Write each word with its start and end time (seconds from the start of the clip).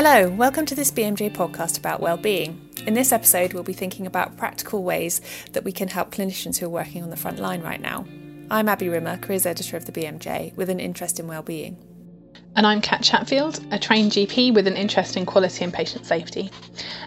Hello, 0.00 0.30
welcome 0.30 0.64
to 0.66 0.76
this 0.76 0.92
BMJ 0.92 1.34
podcast 1.34 1.76
about 1.76 1.98
well-being. 1.98 2.70
In 2.86 2.94
this 2.94 3.10
episode, 3.10 3.52
we'll 3.52 3.64
be 3.64 3.72
thinking 3.72 4.06
about 4.06 4.36
practical 4.36 4.84
ways 4.84 5.20
that 5.54 5.64
we 5.64 5.72
can 5.72 5.88
help 5.88 6.12
clinicians 6.12 6.56
who 6.56 6.66
are 6.66 6.68
working 6.68 7.02
on 7.02 7.10
the 7.10 7.16
front 7.16 7.40
line 7.40 7.62
right 7.62 7.80
now. 7.80 8.06
I'm 8.48 8.68
Abi 8.68 8.88
Rimmer, 8.88 9.16
careers 9.16 9.44
editor 9.44 9.76
of 9.76 9.86
the 9.86 9.90
BMJ, 9.90 10.54
with 10.54 10.70
an 10.70 10.78
interest 10.78 11.18
in 11.18 11.26
well-being. 11.26 11.76
And 12.54 12.64
I'm 12.64 12.80
Kat 12.80 13.02
Chatfield, 13.02 13.60
a 13.72 13.78
trained 13.80 14.12
GP 14.12 14.54
with 14.54 14.68
an 14.68 14.76
interest 14.76 15.16
in 15.16 15.26
quality 15.26 15.64
and 15.64 15.74
patient 15.74 16.06
safety. 16.06 16.52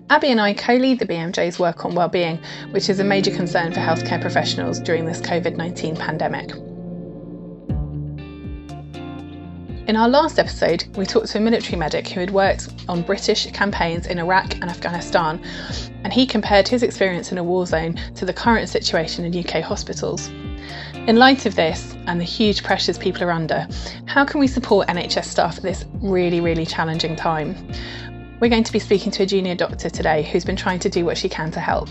Abi 0.10 0.28
and 0.28 0.42
I 0.42 0.54
co 0.54 0.74
lead 0.74 1.00
the 1.00 1.08
BMJ's 1.08 1.60
work 1.60 1.86
on 1.86 1.96
wellbeing, 1.96 2.42
which 2.72 2.90
is 2.90 3.00
a 3.00 3.06
major 3.06 3.32
concern 3.32 3.72
for 3.72 3.80
healthcare 3.80 4.20
professionals 4.20 4.82
during 4.82 5.06
this 5.06 5.22
COVID 5.22 5.56
19 5.56 5.96
pandemic. 5.96 6.52
In 9.88 9.96
our 9.96 10.08
last 10.08 10.38
episode, 10.38 10.86
we 10.96 11.08
talked 11.08 11.30
to 11.30 11.40
a 11.40 11.42
military 11.42 11.76
medic 11.76 12.08
who 12.08 12.20
had 12.20 12.30
worked 12.30 12.70
on 12.88 13.02
British 13.02 13.50
campaigns 13.52 14.06
in 14.06 14.20
Iraq 14.20 14.54
and 14.56 14.66
Afghanistan, 14.66 15.42
and 16.04 16.14
he 16.14 16.28
compared 16.28 16.68
his 16.68 16.84
experience 16.84 17.32
in 17.32 17.40
a 17.40 17.44
war 17.44 17.66
zone 17.66 18.00
to 18.16 18.24
the 18.24 18.32
current 18.32 18.70
situation 18.70 19.26
in 19.26 19.38
UK 19.38 19.64
hospitals. 19.64 20.28
In 21.08 21.16
light 21.16 21.48
of 21.48 21.56
this 21.56 21.96
and 22.06 22.22
the 22.22 22.26
huge 22.26 22.64
pressures 22.64 23.00
people 23.00 23.24
are 23.24 23.32
under, 23.32 23.68
how 24.06 24.24
can 24.24 24.40
we 24.40 24.48
support 24.48 24.88
NHS 24.88 25.26
staff 25.26 25.58
at 25.58 25.64
this 25.64 25.84
really, 25.96 26.42
really 26.42 26.66
challenging 26.66 27.16
time? 27.16 27.56
We're 28.40 28.50
going 28.50 28.64
to 28.64 28.72
be 28.72 28.80
speaking 28.80 29.12
to 29.14 29.24
a 29.24 29.26
junior 29.26 29.56
doctor 29.56 29.90
today 29.90 30.22
who's 30.22 30.46
been 30.46 30.56
trying 30.56 30.80
to 30.80 30.90
do 30.90 31.06
what 31.06 31.18
she 31.18 31.28
can 31.28 31.50
to 31.52 31.60
help. 31.60 31.90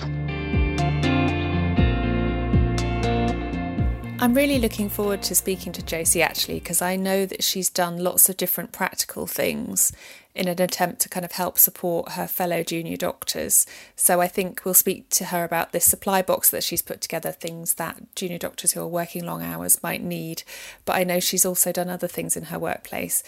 I'm 4.23 4.35
really 4.35 4.59
looking 4.59 4.91
forward 4.91 5.23
to 5.23 5.35
speaking 5.35 5.73
to 5.73 5.83
Josie 5.83 6.21
actually, 6.21 6.59
because 6.61 6.83
I 6.83 6.95
know 6.95 7.25
that 7.25 7.43
she's 7.43 7.71
done 7.71 8.05
lots 8.05 8.29
of 8.29 8.37
different 8.37 8.71
practical 8.71 9.27
things 9.27 9.93
in 10.35 10.47
an 10.47 10.61
attempt 10.61 11.01
to 11.01 11.09
kind 11.09 11.25
of 11.25 11.33
help 11.33 11.59
support 11.59 12.13
her 12.13 12.27
fellow 12.27 12.63
junior 12.63 12.99
doctors. 12.99 13.65
So 13.97 14.21
I 14.21 14.29
think 14.29 14.61
we'll 14.63 14.75
speak 14.75 15.09
to 15.11 15.25
her 15.27 15.43
about 15.43 15.73
this 15.73 15.87
supply 15.87 16.21
box 16.21 16.51
that 16.51 16.63
she's 16.63 16.83
put 16.83 17.01
together, 17.01 17.33
things 17.33 17.75
that 17.75 18.15
junior 18.15 18.37
doctors 18.37 18.73
who 18.73 18.83
are 18.83 18.87
working 18.87 19.25
long 19.25 19.43
hours 19.43 19.83
might 19.83 20.03
need. 20.03 20.43
But 20.85 20.97
I 20.97 21.05
know 21.05 21.19
she's 21.19 21.47
also 21.47 21.73
done 21.73 21.89
other 21.89 22.07
things 22.07 22.37
in 22.37 22.45
her 22.45 22.59
workplace. 22.59 23.23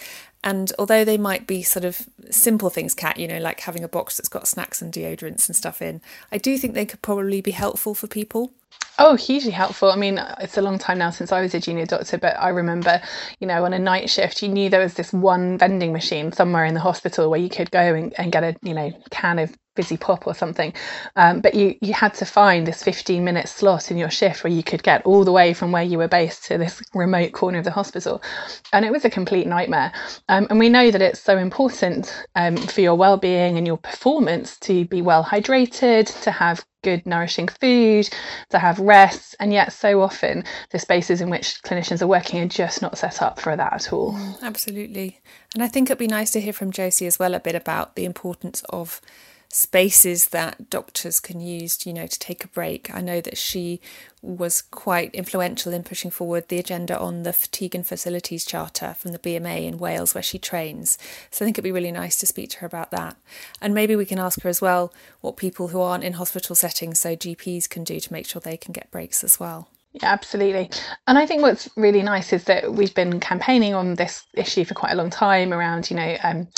And 0.44 0.72
although 0.78 1.06
they 1.06 1.16
might 1.16 1.46
be 1.46 1.62
sort 1.62 1.86
of 1.86 2.06
simple 2.30 2.68
things, 2.68 2.94
Kat, 2.94 3.18
you 3.18 3.27
know, 3.27 3.38
like 3.38 3.60
having 3.60 3.82
a 3.82 3.88
box 3.88 4.18
that's 4.18 4.28
got 4.28 4.46
snacks 4.46 4.82
and 4.82 4.92
deodorants 4.92 5.48
and 5.48 5.56
stuff 5.56 5.80
in, 5.80 6.02
I 6.30 6.36
do 6.36 6.58
think 6.58 6.74
they 6.74 6.84
could 6.84 7.00
probably 7.00 7.40
be 7.40 7.52
helpful 7.52 7.94
for 7.94 8.08
people. 8.08 8.52
Oh, 8.98 9.16
hugely 9.16 9.50
helpful. 9.50 9.90
I 9.90 9.96
mean, 9.96 10.18
it's 10.40 10.56
a 10.58 10.62
long 10.62 10.78
time 10.78 10.98
now 10.98 11.10
since 11.10 11.32
I 11.32 11.40
was 11.40 11.54
a 11.54 11.60
junior 11.60 11.86
doctor, 11.86 12.18
but 12.18 12.38
I 12.38 12.50
remember, 12.50 13.00
you 13.40 13.46
know, 13.46 13.64
on 13.64 13.72
a 13.72 13.78
night 13.78 14.10
shift, 14.10 14.42
you 14.42 14.48
knew 14.48 14.68
there 14.68 14.80
was 14.80 14.94
this 14.94 15.12
one 15.12 15.58
vending 15.58 15.92
machine 15.92 16.30
somewhere 16.30 16.64
in 16.66 16.74
the 16.74 16.80
hospital 16.80 17.30
where 17.30 17.40
you 17.40 17.48
could 17.48 17.70
go 17.70 17.94
and, 17.94 18.12
and 18.18 18.30
get 18.30 18.44
a, 18.44 18.54
you 18.62 18.74
know, 18.74 18.92
can 19.10 19.38
of 19.38 19.56
fizzy 19.74 19.96
pop 19.96 20.26
or 20.26 20.34
something. 20.34 20.72
Um, 21.16 21.40
but 21.40 21.54
you, 21.54 21.76
you 21.80 21.92
had 21.92 22.14
to 22.14 22.24
find 22.24 22.66
this 22.66 22.82
15 22.82 23.24
minute 23.24 23.48
slot 23.48 23.90
in 23.90 23.96
your 23.96 24.10
shift 24.10 24.44
where 24.44 24.52
you 24.52 24.62
could 24.62 24.82
get 24.82 25.04
all 25.06 25.24
the 25.24 25.32
way 25.32 25.54
from 25.54 25.72
where 25.72 25.82
you 25.82 25.98
were 25.98 26.08
based 26.08 26.44
to 26.44 26.58
this 26.58 26.82
remote 26.94 27.32
corner 27.32 27.58
of 27.58 27.64
the 27.64 27.70
hospital. 27.70 28.22
And 28.72 28.84
it 28.84 28.92
was 28.92 29.04
a 29.04 29.10
complete 29.10 29.46
nightmare. 29.46 29.92
Um, 30.28 30.46
and 30.50 30.58
we 30.58 30.68
know 30.68 30.90
that 30.90 31.02
it's 31.02 31.20
so 31.20 31.38
important 31.38 32.14
um, 32.34 32.56
for 32.56 32.80
your 32.80 32.94
well 32.94 33.16
being 33.16 33.56
and 33.56 33.66
your 33.66 33.78
performance 33.78 34.58
to 34.60 34.84
be 34.86 35.02
well 35.02 35.24
hydrated, 35.24 36.22
to 36.22 36.30
have 36.30 36.64
good 36.82 37.06
nourishing 37.06 37.48
food, 37.48 38.08
to 38.50 38.58
have 38.58 38.78
rest, 38.78 39.36
and 39.40 39.52
yet 39.52 39.72
so 39.72 40.02
often 40.02 40.44
the 40.70 40.78
spaces 40.78 41.20
in 41.20 41.30
which 41.30 41.62
clinicians 41.62 42.02
are 42.02 42.06
working 42.06 42.40
are 42.40 42.48
just 42.48 42.82
not 42.82 42.98
set 42.98 43.22
up 43.22 43.38
for 43.38 43.56
that 43.56 43.72
at 43.72 43.92
all. 43.92 44.12
Mm, 44.12 44.42
absolutely. 44.42 45.20
And 45.54 45.62
I 45.62 45.68
think 45.68 45.88
it'd 45.88 45.98
be 45.98 46.08
nice 46.08 46.32
to 46.32 46.40
hear 46.40 46.52
from 46.52 46.72
Josie 46.72 47.06
as 47.06 47.18
well 47.18 47.34
a 47.34 47.40
bit 47.40 47.54
about 47.54 47.94
the 47.94 48.04
importance 48.04 48.62
of 48.68 49.00
spaces 49.55 50.29
that 50.29 50.70
doctors 50.70 51.20
can 51.20 51.39
use, 51.39 51.85
you 51.85 51.92
know, 51.92 52.07
to 52.07 52.18
take 52.18 52.42
a 52.42 52.48
break. 52.48 52.92
I 52.92 53.02
know 53.02 53.20
that 53.20 53.36
she 53.36 53.83
was 54.23 54.63
quite 54.63 55.14
influential 55.14 55.74
in 55.74 55.83
pushing 55.83 56.11
forward 56.11 56.48
the 56.48 56.58
agenda 56.58 56.98
on 56.98 57.23
the 57.23 57.35
fatigue 57.35 57.74
and 57.74 57.86
facilities 57.86 58.46
charter 58.46 58.95
from 58.98 59.12
the 59.12 59.18
BMA 59.18 59.67
in 59.67 59.77
Wales, 59.77 60.14
where 60.14 60.23
she 60.23 60.39
trains. 60.39 60.96
So 61.30 61.45
I 61.45 61.46
think 61.46 61.57
it'd 61.57 61.64
be 61.64 61.70
really 61.70 61.92
nice 61.92 62.18
to 62.20 62.27
speak 62.27 62.48
to 62.51 62.58
her 62.61 62.67
about 62.67 62.92
that. 62.92 63.17
And 63.61 63.74
maybe 63.74 63.95
we 63.95 64.07
can 64.07 64.18
ask 64.18 64.41
her 64.41 64.48
as 64.48 64.62
well 64.62 64.91
what 65.20 65.36
people 65.36 65.68
who 65.68 65.83
aren't 65.83 66.05
in 66.05 66.14
hospital 66.14 66.57
settings, 66.57 67.01
so 67.01 67.14
GPs, 67.14 67.68
can 67.68 67.85
do 67.85 68.01
to 68.01 68.12
make 68.12 68.27
sure 68.27 68.41
they 68.41 68.57
can 68.57 68.73
get 68.73 68.91
breaks 68.91 69.23
as 69.23 69.39
well. 69.39 69.68
Yeah, 69.92 70.11
absolutely. 70.11 70.70
And 71.07 71.18
I 71.18 71.27
think 71.27 71.42
what's 71.42 71.68
really 71.77 72.02
nice 72.02 72.33
is 72.33 72.45
that 72.45 72.73
we've 72.73 72.95
been 72.95 73.20
campaigning 73.20 73.74
on 73.74 73.96
this 73.96 74.24
issue 74.33 74.64
for 74.64 74.73
quite 74.73 74.92
a 74.92 74.96
long 74.96 75.11
time 75.11 75.52
around, 75.52 75.91
you 75.91 75.96
know, 75.96 76.17
um, 76.23 76.48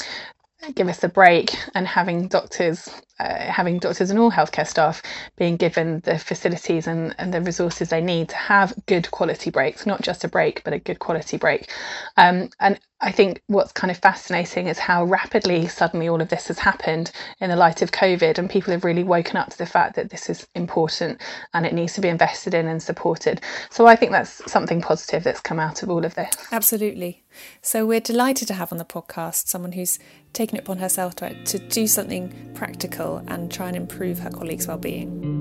give 0.74 0.88
us 0.88 1.04
a 1.04 1.08
break 1.08 1.54
and 1.74 1.86
having 1.86 2.28
doctors 2.28 2.88
uh, 3.20 3.38
having 3.38 3.78
doctors 3.78 4.10
and 4.10 4.18
all 4.18 4.30
healthcare 4.30 4.66
staff 4.66 5.02
being 5.36 5.56
given 5.56 6.00
the 6.00 6.18
facilities 6.18 6.86
and, 6.86 7.14
and 7.18 7.32
the 7.32 7.40
resources 7.40 7.88
they 7.88 8.00
need 8.00 8.28
to 8.28 8.36
have 8.36 8.74
good 8.86 9.10
quality 9.10 9.50
breaks, 9.50 9.86
not 9.86 10.02
just 10.02 10.24
a 10.24 10.28
break, 10.28 10.62
but 10.64 10.72
a 10.72 10.78
good 10.78 10.98
quality 10.98 11.36
break. 11.36 11.70
Um, 12.16 12.50
and 12.60 12.80
I 13.00 13.12
think 13.12 13.42
what's 13.48 13.72
kind 13.72 13.90
of 13.90 13.98
fascinating 13.98 14.66
is 14.66 14.78
how 14.78 15.04
rapidly 15.04 15.68
suddenly 15.68 16.08
all 16.08 16.22
of 16.22 16.30
this 16.30 16.48
has 16.48 16.58
happened 16.58 17.12
in 17.38 17.50
the 17.50 17.56
light 17.56 17.82
of 17.82 17.90
COVID, 17.90 18.38
and 18.38 18.48
people 18.48 18.72
have 18.72 18.84
really 18.84 19.04
woken 19.04 19.36
up 19.36 19.50
to 19.50 19.58
the 19.58 19.66
fact 19.66 19.94
that 19.96 20.10
this 20.10 20.30
is 20.30 20.46
important 20.54 21.20
and 21.52 21.66
it 21.66 21.74
needs 21.74 21.92
to 21.94 22.00
be 22.00 22.08
invested 22.08 22.54
in 22.54 22.66
and 22.66 22.82
supported. 22.82 23.42
So 23.68 23.86
I 23.86 23.94
think 23.94 24.12
that's 24.12 24.50
something 24.50 24.80
positive 24.80 25.22
that's 25.22 25.40
come 25.40 25.60
out 25.60 25.82
of 25.82 25.90
all 25.90 26.04
of 26.04 26.14
this. 26.14 26.34
Absolutely. 26.50 27.24
So 27.60 27.84
we're 27.84 28.00
delighted 28.00 28.48
to 28.48 28.54
have 28.54 28.72
on 28.72 28.78
the 28.78 28.84
podcast 28.84 29.48
someone 29.48 29.72
who's 29.72 29.98
taken 30.32 30.56
it 30.56 30.62
upon 30.62 30.78
herself 30.78 31.14
to, 31.16 31.44
to 31.44 31.58
do 31.58 31.86
something 31.86 32.52
practical 32.54 33.03
and 33.26 33.50
try 33.50 33.68
and 33.68 33.76
improve 33.76 34.18
her 34.18 34.30
colleagues' 34.30 34.66
well-being. 34.66 35.34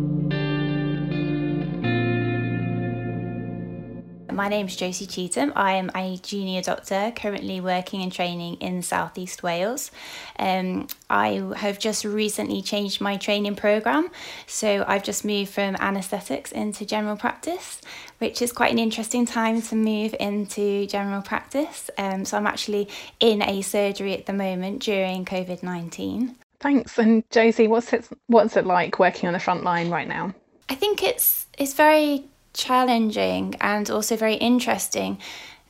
My 4.33 4.47
name 4.47 4.65
is 4.65 4.75
Josie 4.75 5.05
Cheetham. 5.05 5.53
I 5.55 5.73
am 5.73 5.91
a 5.95 6.17
junior 6.17 6.63
doctor 6.63 7.13
currently 7.15 7.61
working 7.61 8.01
and 8.01 8.11
training 8.11 8.55
in 8.55 8.81
Southeast 8.81 9.43
Wales. 9.43 9.91
Um, 10.39 10.87
I 11.07 11.53
have 11.55 11.77
just 11.77 12.03
recently 12.03 12.63
changed 12.63 12.99
my 12.99 13.17
training 13.17 13.55
programme, 13.55 14.09
so 14.47 14.85
I've 14.87 15.03
just 15.03 15.23
moved 15.23 15.51
from 15.51 15.75
anaesthetics 15.75 16.51
into 16.51 16.83
general 16.83 17.15
practice, 17.15 17.79
which 18.17 18.41
is 18.41 18.51
quite 18.51 18.71
an 18.71 18.79
interesting 18.79 19.27
time 19.27 19.61
to 19.61 19.75
move 19.75 20.15
into 20.19 20.87
general 20.87 21.21
practice. 21.21 21.91
Um, 21.99 22.25
so 22.25 22.35
I'm 22.35 22.47
actually 22.47 22.89
in 23.19 23.43
a 23.43 23.61
surgery 23.61 24.13
at 24.13 24.25
the 24.25 24.33
moment 24.33 24.81
during 24.81 25.25
COVID 25.25 25.61
19. 25.61 26.37
Thanks. 26.63 26.97
And 26.97 27.29
Josie, 27.29 27.67
what's 27.67 27.91
it, 27.91 28.07
what's 28.27 28.55
it 28.55 28.65
like 28.65 28.97
working 28.97 29.27
on 29.27 29.33
the 29.33 29.39
front 29.39 29.65
line 29.65 29.89
right 29.89 30.07
now? 30.07 30.33
I 30.69 30.75
think 30.75 31.03
it's 31.03 31.45
it's 31.57 31.73
very 31.73 32.23
challenging 32.53 33.55
and 33.59 33.89
also 33.89 34.15
very 34.15 34.35
interesting 34.35 35.17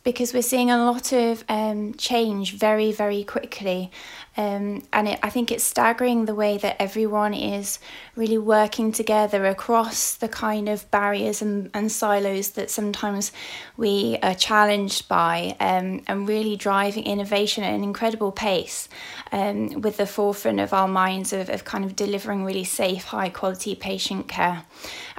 because 0.04 0.36
we're 0.36 0.44
seeing 0.44 0.70
a 0.70 0.78
lot 0.78 1.12
of 1.12 1.44
um, 1.50 1.96
change 1.96 2.54
very, 2.54 2.92
very 2.92 3.24
quickly. 3.24 3.90
Um, 4.36 4.84
and 4.92 5.08
it, 5.08 5.20
I 5.22 5.30
think 5.30 5.52
it's 5.52 5.64
staggering 5.64 6.26
the 6.26 6.34
way 6.34 6.58
that 6.58 6.82
everyone 6.82 7.36
is 7.36 7.80
really 8.16 8.40
working 8.40 8.92
together 8.92 9.46
across 9.46 10.16
the 10.16 10.28
kind 10.28 10.68
of 10.68 10.90
barriers 10.90 11.42
and, 11.42 11.70
and 11.74 11.92
silos 11.92 12.52
that 12.52 12.72
sometimes 12.72 13.32
we 13.78 14.18
are 14.24 14.34
challenged 14.34 15.08
by 15.08 15.56
um, 15.60 16.02
and 16.08 16.28
really 16.28 16.56
driving 16.56 17.06
innovation 17.06 17.64
at 17.64 17.74
an 17.74 17.84
incredible 17.84 18.32
pace 18.32 18.90
um, 19.32 19.82
with 19.82 19.98
the 19.98 20.08
forefront 20.08 20.60
of 20.60 20.74
our 20.74 20.88
minds 20.88 21.32
of, 21.32 21.50
of 21.50 21.64
kind 21.64 21.86
of 21.86 21.96
delivering 21.96 22.44
really 22.44 22.64
safe, 22.64 23.06
high 23.06 23.30
quality 23.30 23.76
patient 23.76 24.28
care. 24.28 24.64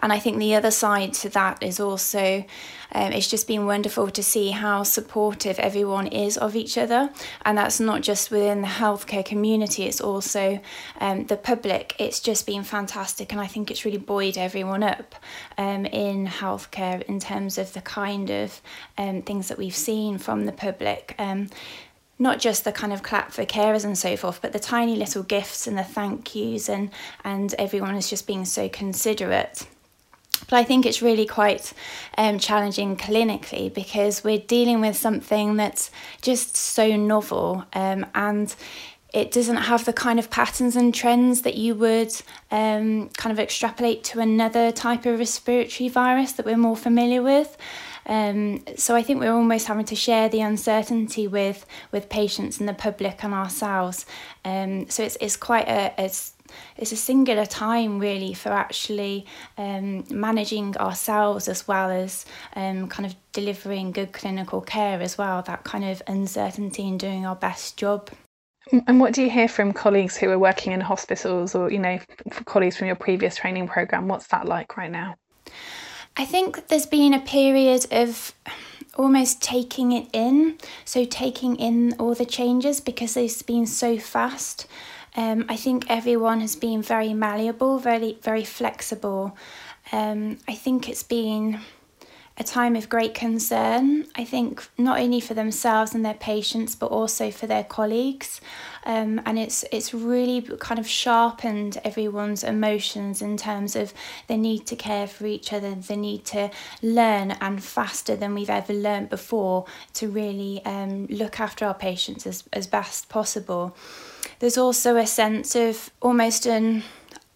And 0.03 0.13
I 0.13 0.19
think 0.19 0.39
the 0.39 0.55
other 0.57 0.71
side 0.71 1.15
to 1.15 1.29
that 1.31 1.63
is 1.63 1.79
also 1.79 2.45
um, 2.95 3.13
it's 3.13 3.29
just 3.29 3.47
been 3.49 3.67
wonderful 3.67 4.11
to 4.11 4.23
see 4.23 4.51
how 4.51 4.83
supportive 4.85 5.59
everyone 5.59 6.07
is 6.07 6.37
of 6.37 6.55
each 6.55 6.79
other. 6.79 7.11
And 7.45 7.59
that's 7.59 7.81
not 7.81 8.03
just 8.03 8.31
within 8.31 8.63
the 8.63 8.69
healthcare 8.69 9.25
community, 9.25 9.85
it's 9.85 10.01
also 10.01 10.61
um, 11.01 11.27
the 11.27 11.37
public. 11.37 11.97
It's 11.99 12.21
just 12.21 12.47
been 12.47 12.63
fantastic. 12.63 13.33
And 13.33 13.41
I 13.41 13.47
think 13.47 13.71
it's 13.71 13.85
really 13.85 13.99
buoyed 13.99 14.39
everyone 14.39 14.83
up 14.83 15.15
um, 15.59 15.87
in 15.87 16.27
healthcare 16.27 17.03
in 17.03 17.19
terms 17.19 17.59
of 17.59 17.73
the 17.73 17.81
kind 17.81 18.31
of 18.31 18.61
um, 18.97 19.23
things 19.23 19.49
that 19.49 19.59
we've 19.59 19.75
seen 19.75 20.19
from 20.19 20.47
the 20.47 20.53
public 20.53 21.15
um, 21.19 21.49
not 22.19 22.39
just 22.39 22.65
the 22.65 22.73
kind 22.73 22.93
of 22.93 23.03
clap 23.03 23.33
for 23.33 23.45
carers 23.45 23.85
and 23.85 23.99
so 23.99 24.17
forth, 24.17 24.41
but 24.41 24.53
the 24.53 24.59
tiny 24.59 24.95
little 24.95 25.23
gifts 25.23 25.67
and 25.67 25.77
the 25.77 25.83
thank 25.83 26.35
yous 26.35 26.69
and 26.69 26.91
and 27.25 27.55
everyone 27.59 27.97
is 27.97 28.09
just 28.09 28.27
being 28.27 28.45
so 28.45 28.69
considerate. 28.69 29.67
But 30.49 30.57
I 30.57 30.65
think 30.65 30.87
it's 30.87 31.03
really 31.03 31.27
quite 31.27 31.73
um, 32.19 32.39
challenging 32.39 32.97
clinically 32.97 33.73
because 33.73 34.23
we're 34.23 34.39
dealing 34.39 34.81
with 34.81 34.97
something 34.97 35.57
that's 35.57 35.91
just 36.23 36.57
so 36.57 36.97
novel 36.97 37.65
um, 37.73 38.07
and 38.15 38.55
it 39.15 39.31
doesn't 39.31 39.57
have 39.57 39.85
the 39.85 39.93
kind 39.93 40.19
of 40.19 40.29
patterns 40.29 40.75
and 40.75 40.93
trends 40.93 41.43
that 41.43 41.55
you 41.55 41.77
would 41.77 42.13
um, 42.51 43.09
kind 43.11 43.33
of 43.33 43.39
extrapolate 43.39 44.03
to 44.03 44.19
another 44.19 44.73
type 44.73 45.07
of 45.07 45.21
respiratory 45.21 45.89
virus 45.89 46.33
that 46.33 46.45
we're 46.45 46.57
more 46.57 46.77
familiar 46.77 47.23
with. 47.23 47.57
Um, 48.07 48.65
so 48.77 48.97
I 48.97 49.03
think 49.03 49.21
we're 49.21 49.33
almost 49.33 49.69
having 49.69 49.87
to 49.87 49.95
share 49.95 50.29
the 50.29 50.41
uncertainty 50.41 51.27
with 51.27 51.65
with 51.93 52.09
patients 52.09 52.59
and 52.59 52.69
the 52.69 52.75
public 52.75 53.23
and 53.25 53.33
ourselves. 53.33 54.05
Um, 54.45 54.91
so 54.91 55.05
it's 55.05 55.17
it's 55.21 55.37
quite 55.37 55.69
a 55.69 55.95
it's 55.97 56.34
it's 56.77 56.93
a 56.93 56.97
singular 56.97 57.47
time 57.47 57.99
really 57.99 58.35
for 58.35 58.51
actually 58.51 59.27
um, 59.59 60.05
managing 60.11 60.77
ourselves 60.77 61.49
as 61.49 61.67
well 61.69 61.91
as 61.91 62.27
um, 62.57 62.89
kind 62.89 63.07
of 63.07 63.15
delivering 63.33 63.93
good 63.93 64.13
clinical 64.13 64.61
care 64.61 65.01
as 65.01 65.19
well. 65.19 65.43
That 65.43 65.65
kind 65.65 65.85
of 65.85 66.03
uncertainty 66.07 66.89
and 66.89 66.99
doing 66.99 67.27
our 67.27 67.37
best 67.37 67.77
job. 67.77 68.11
And 68.87 68.99
what 68.99 69.13
do 69.13 69.23
you 69.23 69.31
hear 69.31 69.49
from 69.49 69.73
colleagues 69.73 70.17
who 70.17 70.31
are 70.31 70.39
working 70.39 70.73
in 70.73 70.81
hospitals 70.81 71.55
or, 71.55 71.71
you 71.71 71.79
know, 71.79 71.99
colleagues 72.47 72.77
from 72.77 72.87
your 72.87 72.97
previous 72.97 73.37
training 73.37 73.69
program? 73.69 74.09
What's 74.09 74.29
that 74.29 74.47
like 74.47 74.77
right 74.77 74.91
now? 74.91 75.17
I 76.17 76.25
think 76.25 76.69
there's 76.69 76.87
been 76.87 77.13
a 77.13 77.21
period 77.21 77.87
of 77.91 78.35
almost 78.97 79.43
taking 79.43 79.93
it 79.93 80.09
in, 80.13 80.57
so 80.85 81.05
taking 81.05 81.57
in 81.57 81.95
all 81.99 82.15
the 82.15 82.25
changes 82.25 82.81
because 82.81 83.17
it's 83.17 83.43
been 83.43 83.67
so 83.67 83.99
fast. 83.99 84.67
Um, 85.17 85.45
I 85.49 85.57
think 85.57 85.89
everyone 85.89 86.41
has 86.41 86.57
been 86.57 86.83
very 86.83 87.15
malleable, 87.15 87.79
very 87.79 88.19
very 88.23 88.45
flexible. 88.45 89.37
Um, 89.93 90.39
I 90.49 90.55
think 90.55 90.89
it's 90.89 91.03
been 91.03 91.61
a 92.37 92.43
time 92.43 92.75
of 92.75 92.89
great 92.89 93.15
concern, 93.15 94.07
I 94.17 94.25
think, 94.25 94.67
not 94.77 94.99
only 94.99 95.21
for 95.21 95.35
themselves 95.35 95.95
and 95.95 96.05
their 96.05 96.15
patients, 96.15 96.75
but 96.75 96.87
also 96.87 97.31
for 97.31 97.47
their 97.47 97.63
colleagues. 97.63 98.41
Um, 98.85 99.21
and 99.25 99.39
it's 99.39 99.65
it's 99.71 99.95
really 99.95 100.43
kind 100.59 100.81
of 100.81 100.87
sharpened 100.87 101.81
everyone's 101.85 102.43
emotions 102.43 103.23
in 103.23 103.37
terms 103.37 103.77
of 103.77 103.95
the 104.27 104.37
need 104.37 104.67
to 104.67 104.77
care 104.77 105.07
for 105.07 105.27
each 105.27 105.53
other, 105.53 105.77
the 105.77 105.97
need 105.97 106.25
to 106.27 106.51
learn 106.83 107.31
and 107.41 107.63
faster 107.63 108.17
than 108.17 108.35
we've 108.35 108.51
ever 108.51 108.73
learned 108.73 109.11
before 109.11 109.67
to 109.95 110.09
really 110.09 110.61
um, 110.65 111.07
look 111.07 111.39
after 111.39 111.65
our 111.65 111.75
patients 111.75 112.27
as, 112.27 112.43
as 112.53 112.67
best 112.67 113.09
possible. 113.09 113.77
There's 114.41 114.59
also 114.59 114.97
a 114.97 115.07
sense 115.07 115.55
of 115.55 115.91
almost 116.03 116.47
an 116.47 116.83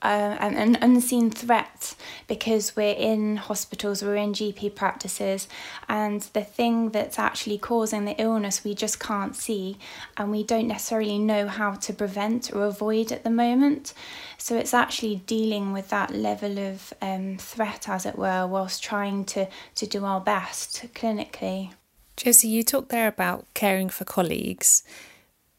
uh, 0.03 0.37
an, 0.41 0.55
an 0.55 0.77
unseen 0.81 1.31
threat 1.31 1.95
because 2.27 2.77
we're 2.77 2.95
in 2.95 3.37
hospitals, 3.37 4.03
we're 4.03 4.17
in 4.17 4.33
GP 4.33 4.75
practices, 4.75 5.49
and 5.89 6.23
the 6.33 6.45
thing 6.45 6.91
that's 6.91 7.19
actually 7.19 7.59
causing 7.59 8.05
the 8.05 8.21
illness 8.21 8.65
we 8.65 8.75
just 8.75 9.01
can't 9.01 9.35
see, 9.35 9.77
and 10.17 10.31
we 10.31 10.45
don't 10.45 10.69
necessarily 10.69 11.19
know 11.19 11.49
how 11.49 11.73
to 11.73 11.93
prevent 11.93 12.53
or 12.53 12.65
avoid 12.65 13.11
at 13.11 13.25
the 13.25 13.31
moment. 13.31 13.93
So 14.37 14.57
it's 14.57 14.75
actually 14.75 15.17
dealing 15.27 15.73
with 15.73 15.89
that 15.89 16.15
level 16.15 16.59
of 16.59 16.93
um, 17.03 17.37
threat, 17.39 17.89
as 17.89 18.07
it 18.07 18.17
were, 18.17 18.47
whilst 18.47 18.83
trying 18.83 19.25
to, 19.27 19.49
to 19.75 19.87
do 19.87 20.05
our 20.05 20.21
best 20.21 20.87
clinically. 20.95 21.73
Josie, 22.17 22.49
you 22.49 22.63
talked 22.63 22.89
there 22.89 23.09
about 23.09 23.47
caring 23.55 23.89
for 23.89 24.05
colleagues. 24.05 24.83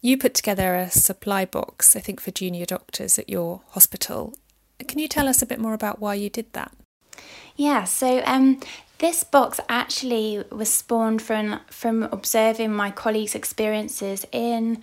You 0.02 0.18
put 0.18 0.34
together 0.34 0.76
a 0.76 0.90
supply 0.90 1.46
box, 1.46 1.96
I 1.96 2.00
think, 2.00 2.22
for 2.22 2.32
junior 2.32 2.66
doctors 2.66 3.20
at 3.20 3.30
your 3.30 3.62
hospital. 3.70 4.34
Can 4.88 5.00
you 5.00 5.10
tell 5.10 5.28
us 5.28 5.42
a 5.42 5.46
bit 5.46 5.60
more 5.60 5.74
about 5.74 6.00
why 6.00 6.14
you 6.14 6.30
did 6.30 6.52
that? 6.54 6.72
Yeah, 7.58 7.84
so 7.84 8.22
um, 8.26 8.62
this 9.00 9.26
box 9.26 9.60
actually 9.68 10.44
was 10.52 10.74
spawned 10.74 11.22
from 11.22 11.60
from 11.68 12.04
observing 12.04 12.74
my 12.74 12.92
colleagues' 12.92 13.36
experiences 13.36 14.26
in 14.32 14.82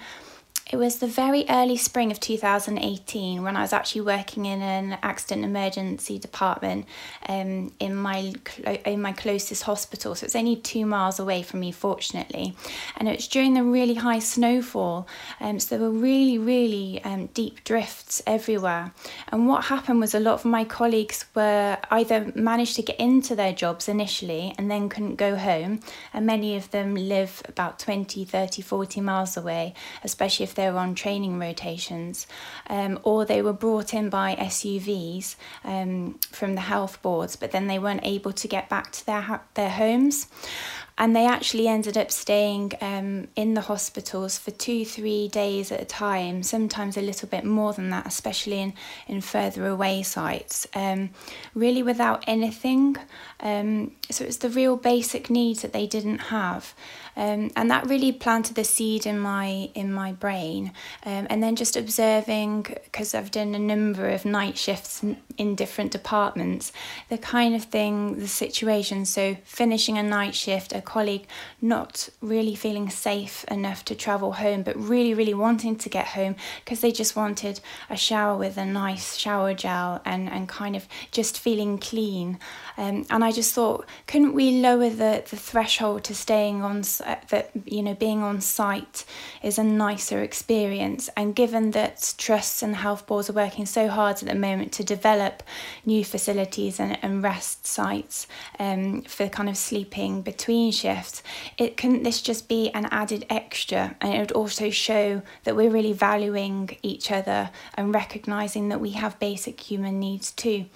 it 0.68 0.76
was 0.76 0.98
the 0.98 1.06
very 1.06 1.44
early 1.48 1.76
spring 1.76 2.10
of 2.10 2.18
2018 2.18 3.44
when 3.44 3.56
I 3.56 3.62
was 3.62 3.72
actually 3.72 4.00
working 4.00 4.46
in 4.46 4.62
an 4.62 4.98
accident 5.00 5.44
emergency 5.44 6.18
department 6.18 6.86
um, 7.28 7.72
in 7.78 7.94
my 7.94 8.32
in 8.84 9.00
my 9.00 9.12
closest 9.12 9.62
hospital. 9.62 10.16
So 10.16 10.24
it's 10.24 10.34
only 10.34 10.56
two 10.56 10.84
miles 10.84 11.20
away 11.20 11.42
from 11.42 11.60
me, 11.60 11.70
fortunately, 11.70 12.56
and 12.96 13.08
it 13.08 13.16
was 13.16 13.28
during 13.28 13.54
the 13.54 13.62
really 13.62 13.94
high 13.94 14.18
snowfall. 14.18 15.06
Um, 15.38 15.60
so 15.60 15.78
there 15.78 15.88
were 15.88 15.96
really 15.96 16.36
really 16.36 17.00
um, 17.04 17.26
deep 17.26 17.62
drifts 17.62 18.20
everywhere. 18.26 18.92
And 19.28 19.46
what 19.46 19.66
happened 19.66 20.00
was 20.00 20.16
a 20.16 20.20
lot 20.20 20.34
of 20.34 20.44
my 20.44 20.64
colleagues 20.64 21.26
were 21.36 21.78
either 21.92 22.32
managed 22.34 22.74
to 22.76 22.82
get 22.82 22.98
into 22.98 23.36
their 23.36 23.52
jobs 23.52 23.88
initially 23.88 24.52
and 24.58 24.68
then 24.68 24.88
couldn't 24.88 25.14
go 25.14 25.36
home, 25.36 25.78
and 26.12 26.26
many 26.26 26.56
of 26.56 26.72
them 26.72 26.96
live 26.96 27.40
about 27.46 27.78
20, 27.78 28.24
30, 28.24 28.62
40 28.62 29.00
miles 29.00 29.36
away, 29.36 29.72
especially 30.02 30.42
if 30.42 30.55
they 30.56 30.70
were 30.70 30.78
on 30.78 30.94
training 30.94 31.38
rotations, 31.38 32.26
um, 32.68 32.98
or 33.02 33.24
they 33.24 33.42
were 33.42 33.52
brought 33.52 33.94
in 33.94 34.10
by 34.10 34.34
SUVs 34.36 35.36
um, 35.64 36.18
from 36.30 36.54
the 36.54 36.62
health 36.62 37.00
boards, 37.02 37.36
but 37.36 37.52
then 37.52 37.66
they 37.66 37.78
weren't 37.78 38.04
able 38.04 38.32
to 38.32 38.48
get 38.48 38.68
back 38.68 38.90
to 38.92 39.06
their 39.06 39.40
their 39.54 39.70
homes 39.70 40.26
and 40.98 41.14
they 41.14 41.26
actually 41.26 41.68
ended 41.68 41.98
up 41.98 42.10
staying 42.10 42.72
um, 42.80 43.28
in 43.36 43.52
the 43.52 43.60
hospitals 43.60 44.38
for 44.38 44.50
two, 44.50 44.84
three 44.84 45.28
days 45.28 45.70
at 45.70 45.80
a 45.80 45.84
time, 45.84 46.42
sometimes 46.42 46.96
a 46.96 47.02
little 47.02 47.28
bit 47.28 47.44
more 47.44 47.74
than 47.74 47.90
that, 47.90 48.06
especially 48.06 48.60
in, 48.60 48.72
in 49.06 49.20
further 49.20 49.66
away 49.66 50.02
sites, 50.02 50.66
um, 50.74 51.10
really 51.54 51.82
without 51.82 52.24
anything. 52.26 52.96
Um, 53.40 53.92
so 54.10 54.24
it's 54.24 54.38
the 54.38 54.48
real 54.48 54.76
basic 54.76 55.28
needs 55.28 55.60
that 55.60 55.74
they 55.74 55.86
didn't 55.86 56.18
have. 56.18 56.74
Um, 57.16 57.50
and 57.56 57.70
that 57.70 57.86
really 57.86 58.12
planted 58.12 58.56
the 58.56 58.64
seed 58.64 59.06
in 59.06 59.18
my 59.18 59.70
in 59.74 59.92
my 59.92 60.12
brain. 60.12 60.72
Um, 61.04 61.26
and 61.30 61.42
then 61.42 61.56
just 61.56 61.76
observing, 61.76 62.66
because 62.84 63.14
I've 63.14 63.30
done 63.30 63.54
a 63.54 63.58
number 63.58 64.08
of 64.08 64.24
night 64.24 64.58
shifts 64.58 65.02
in, 65.38 65.54
different 65.56 65.92
departments, 65.92 66.72
the 67.08 67.18
kind 67.18 67.54
of 67.54 67.64
thing, 67.64 68.18
the 68.18 68.28
situation. 68.28 69.06
So 69.06 69.36
finishing 69.44 69.96
a 69.96 70.02
night 70.02 70.34
shift, 70.34 70.72
a 70.72 70.82
colleague 70.82 71.26
not 71.62 72.08
really 72.20 72.54
feeling 72.54 72.90
safe 72.90 73.44
enough 73.44 73.84
to 73.86 73.94
travel 73.94 74.32
home, 74.32 74.62
but 74.62 74.76
really, 74.76 75.14
really 75.14 75.34
wanting 75.34 75.76
to 75.76 75.88
get 75.88 76.08
home 76.08 76.36
because 76.64 76.80
they 76.80 76.92
just 76.92 77.16
wanted 77.16 77.60
a 77.88 77.96
shower 77.96 78.36
with 78.36 78.58
a 78.58 78.66
nice 78.66 79.16
shower 79.16 79.54
gel 79.54 80.02
and, 80.04 80.28
and 80.28 80.48
kind 80.48 80.76
of 80.76 80.86
just 81.10 81.38
feeling 81.38 81.78
clean. 81.78 82.38
Um, 82.76 83.06
and 83.08 83.24
I 83.24 83.32
just 83.32 83.54
thought, 83.54 83.86
couldn't 84.06 84.34
we 84.34 84.60
lower 84.60 84.90
the, 84.90 85.24
the 85.30 85.36
threshold 85.36 86.04
to 86.04 86.14
staying 86.14 86.62
on 86.62 86.82
that, 87.28 87.50
you 87.64 87.82
know, 87.82 87.94
being 87.94 88.22
on 88.22 88.40
site 88.40 89.04
is 89.42 89.58
a 89.58 89.64
nicer 89.64 90.22
experience? 90.22 91.08
And 91.16 91.34
given 91.34 91.70
that 91.72 92.14
trusts 92.18 92.62
and 92.62 92.76
health 92.76 93.06
boards 93.06 93.30
are 93.30 93.34
working 93.34 93.66
so 93.66 93.88
hard 93.88 94.16
at 94.16 94.28
the 94.28 94.34
moment 94.34 94.72
to 94.74 94.84
develop 94.84 95.42
new 95.84 96.04
facilities 96.04 96.80
and, 96.80 96.98
and 97.02 97.22
rest 97.22 97.66
sites 97.66 98.26
um, 98.58 99.02
for 99.02 99.28
kind 99.28 99.48
of 99.48 99.56
sleeping 99.56 100.22
between 100.22 100.72
shifts, 100.72 101.22
it 101.58 101.76
couldn't 101.76 102.02
this 102.02 102.22
just 102.22 102.48
be 102.48 102.70
an 102.70 102.86
added 102.90 103.26
extra 103.30 103.96
and 104.00 104.14
it 104.14 104.18
would 104.18 104.32
also 104.32 104.70
show 104.70 105.22
that 105.44 105.56
we're 105.56 105.70
really 105.70 105.92
valuing 105.92 106.76
each 106.82 107.10
other 107.10 107.50
and 107.74 107.94
recognizing 107.94 108.68
that 108.68 108.80
we 108.80 108.90
have 108.90 109.18
basic 109.18 109.60
human 109.60 109.98
needs 109.98 110.30
too. 110.32 110.66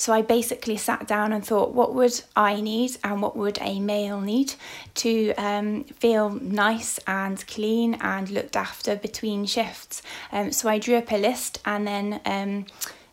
So 0.00 0.14
I 0.14 0.22
basically 0.22 0.78
sat 0.78 1.06
down 1.06 1.30
and 1.30 1.44
thought, 1.44 1.74
what 1.74 1.94
would 1.94 2.22
I 2.34 2.62
need 2.62 2.96
and 3.04 3.20
what 3.20 3.36
would 3.36 3.58
a 3.60 3.80
male 3.80 4.18
need 4.18 4.54
to 4.94 5.34
um, 5.34 5.84
feel 5.84 6.30
nice 6.30 6.98
and 7.06 7.46
clean 7.46 7.98
and 8.00 8.30
looked 8.30 8.56
after 8.56 8.96
between 8.96 9.44
shifts? 9.44 10.00
Um, 10.32 10.52
so 10.52 10.70
I 10.70 10.78
drew 10.78 10.96
up 10.96 11.12
a 11.12 11.18
list 11.18 11.60
and 11.66 11.86
then 11.86 12.18
um, 12.24 12.64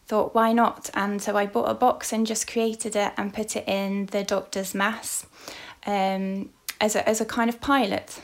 thought, 0.05 0.33
why 0.33 0.53
not? 0.53 0.89
And 0.93 1.21
so 1.21 1.35
I 1.35 1.45
bought 1.45 1.69
a 1.69 1.73
box 1.73 2.13
and 2.13 2.25
just 2.25 2.49
created 2.49 2.95
it 2.95 3.11
and 3.17 3.33
put 3.33 3.57
it 3.57 3.67
in 3.67 4.05
the 4.05 4.23
doctor's 4.23 4.73
mess 4.73 5.25
um, 5.85 6.51
as, 6.79 6.95
a, 6.95 7.05
as 7.05 7.19
a 7.19 7.25
kind 7.25 7.49
of 7.49 7.59
pilot. 7.59 8.21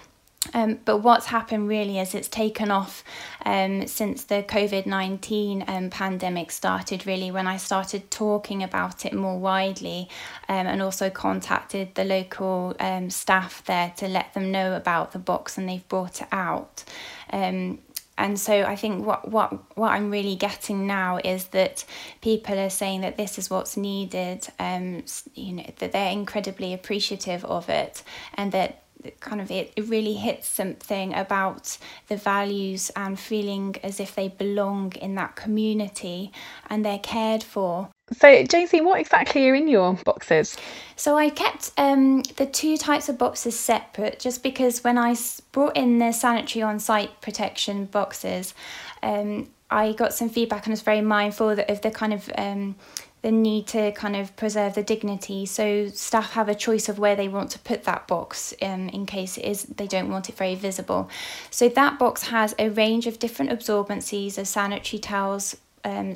Um, 0.54 0.80
but 0.86 0.98
what's 0.98 1.28
happened 1.28 1.68
really 1.68 2.00
is 2.00 2.14
it's 2.14 2.28
taken 2.28 2.72
off 2.72 3.04
um, 3.46 3.88
since 3.88 4.24
the 4.24 4.44
COVID 4.44 4.86
19 4.86 5.66
um, 5.68 5.90
pandemic 5.90 6.52
started, 6.52 7.06
really, 7.06 7.32
when 7.32 7.48
I 7.48 7.58
started 7.58 8.12
talking 8.12 8.64
about 8.64 9.06
it 9.06 9.14
more 9.14 9.38
widely 9.38 10.10
um, 10.48 10.68
and 10.68 10.82
also 10.82 11.10
contacted 11.10 11.96
the 11.96 12.04
local 12.04 12.76
um, 12.80 13.10
staff 13.10 13.64
there 13.66 13.94
to 13.98 14.08
let 14.08 14.34
them 14.34 14.52
know 14.52 14.76
about 14.76 15.12
the 15.12 15.20
box 15.20 15.58
and 15.58 15.68
they've 15.68 15.88
brought 15.88 16.22
it 16.22 16.28
out. 16.32 16.84
Um, 17.32 17.80
and 18.18 18.40
so 18.40 18.62
I 18.64 18.76
think 18.76 19.06
what 19.06 19.30
what 19.30 19.76
what 19.76 19.90
I'm 19.90 20.12
really 20.12 20.36
getting 20.36 20.86
now 20.86 21.20
is 21.24 21.46
that 21.46 21.84
people 22.22 22.60
are 22.60 22.70
saying 22.70 23.02
that 23.02 23.18
this 23.18 23.40
is 23.40 23.50
what's 23.50 23.76
needed. 23.76 24.48
Um, 24.60 25.04
you 25.34 25.54
know 25.54 25.72
that 25.80 25.94
they're 25.94 26.12
incredibly 26.12 26.74
appreciative 26.74 27.44
of 27.44 27.70
it, 27.70 28.04
and 28.36 28.52
that 28.52 28.83
kind 29.20 29.42
of 29.42 29.52
it, 29.52 29.74
it 29.76 29.88
really 29.88 30.14
hits 30.14 30.48
something 30.48 31.14
about 31.14 31.78
the 32.08 32.18
values 32.18 32.92
and 32.96 33.20
feeling 33.20 33.76
as 33.84 34.00
if 34.00 34.16
they 34.16 34.28
belong 34.28 34.94
in 34.94 35.16
that 35.16 35.36
community 35.36 36.32
and 36.70 36.86
they're 36.86 37.00
cared 37.00 37.44
for. 37.44 37.90
So, 38.12 38.44
Josie, 38.44 38.82
what 38.82 39.00
exactly 39.00 39.50
are 39.50 39.56
in 39.56 39.68
your 39.68 39.94
boxes? 40.04 40.58
So, 40.96 41.18
I 41.18 41.30
kept 41.30 41.72
um, 41.78 42.22
the 42.36 42.46
two 42.46 42.78
types 42.78 43.10
of 43.10 43.18
boxes 43.18 43.58
separate 43.58 44.20
just 44.20 44.44
because 44.44 44.84
when 44.84 44.98
I 44.98 45.16
brought 45.52 45.78
in 45.78 46.00
the 46.00 46.12
sanitary 46.12 46.64
on 46.64 46.80
site 46.80 47.22
protection 47.22 47.86
boxes, 47.86 48.54
um, 49.02 49.50
I 49.70 49.94
got 49.94 50.14
some 50.14 50.30
feedback 50.30 50.66
and 50.66 50.72
was 50.72 50.82
very 50.82 51.02
mindful 51.02 51.50
of 51.50 51.82
the 51.82 51.92
kind 51.92 52.14
of 52.14 52.30
um, 52.38 52.76
the 53.24 53.32
need 53.32 53.66
to 53.68 53.92
kind 53.94 54.16
of 54.16 54.36
preserve 54.36 54.76
the 54.76 54.84
dignity. 54.84 55.46
So 55.46 55.88
staff 55.88 56.34
have 56.34 56.50
a 56.50 56.56
choice 56.56 56.90
of 56.90 57.00
where 57.00 57.16
they 57.16 57.30
want 57.30 57.50
to 57.52 57.60
put 57.60 57.86
that 57.86 58.06
box 58.06 58.54
um, 58.62 58.90
in 58.90 59.06
case 59.06 59.38
it 59.38 59.46
is 59.46 59.64
they 59.64 59.88
don't 59.88 60.12
want 60.12 60.30
it 60.30 60.38
very 60.38 60.56
visible. 60.56 61.10
So 61.50 61.70
that 61.70 61.98
box 61.98 62.24
has 62.24 62.54
a 62.60 62.70
range 62.70 63.08
of 63.08 63.20
different 63.20 63.52
absorbencies 63.52 64.38
of 64.38 64.48
sanitary 64.48 65.00
towels, 65.00 65.56
um, 65.86 66.12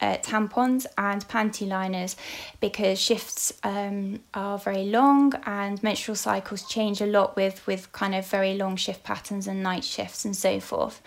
uh, 0.00 0.16
tampons 0.18 0.86
and 0.96 1.26
panty 1.28 1.66
liners 1.66 2.16
because 2.60 3.00
shifts 3.00 3.52
um, 3.62 4.20
are 4.34 4.58
very 4.58 4.84
long 4.84 5.34
and 5.46 5.82
menstrual 5.82 6.16
cycles 6.16 6.68
change 6.68 7.00
a 7.00 7.06
lot 7.06 7.34
with 7.36 7.66
with 7.66 7.90
kind 7.92 8.14
of 8.14 8.26
very 8.26 8.54
long 8.54 8.76
shift 8.76 9.02
patterns 9.02 9.46
and 9.46 9.62
night 9.62 9.84
shifts 9.84 10.24
and 10.24 10.36
so 10.36 10.60
forth. 10.60 11.02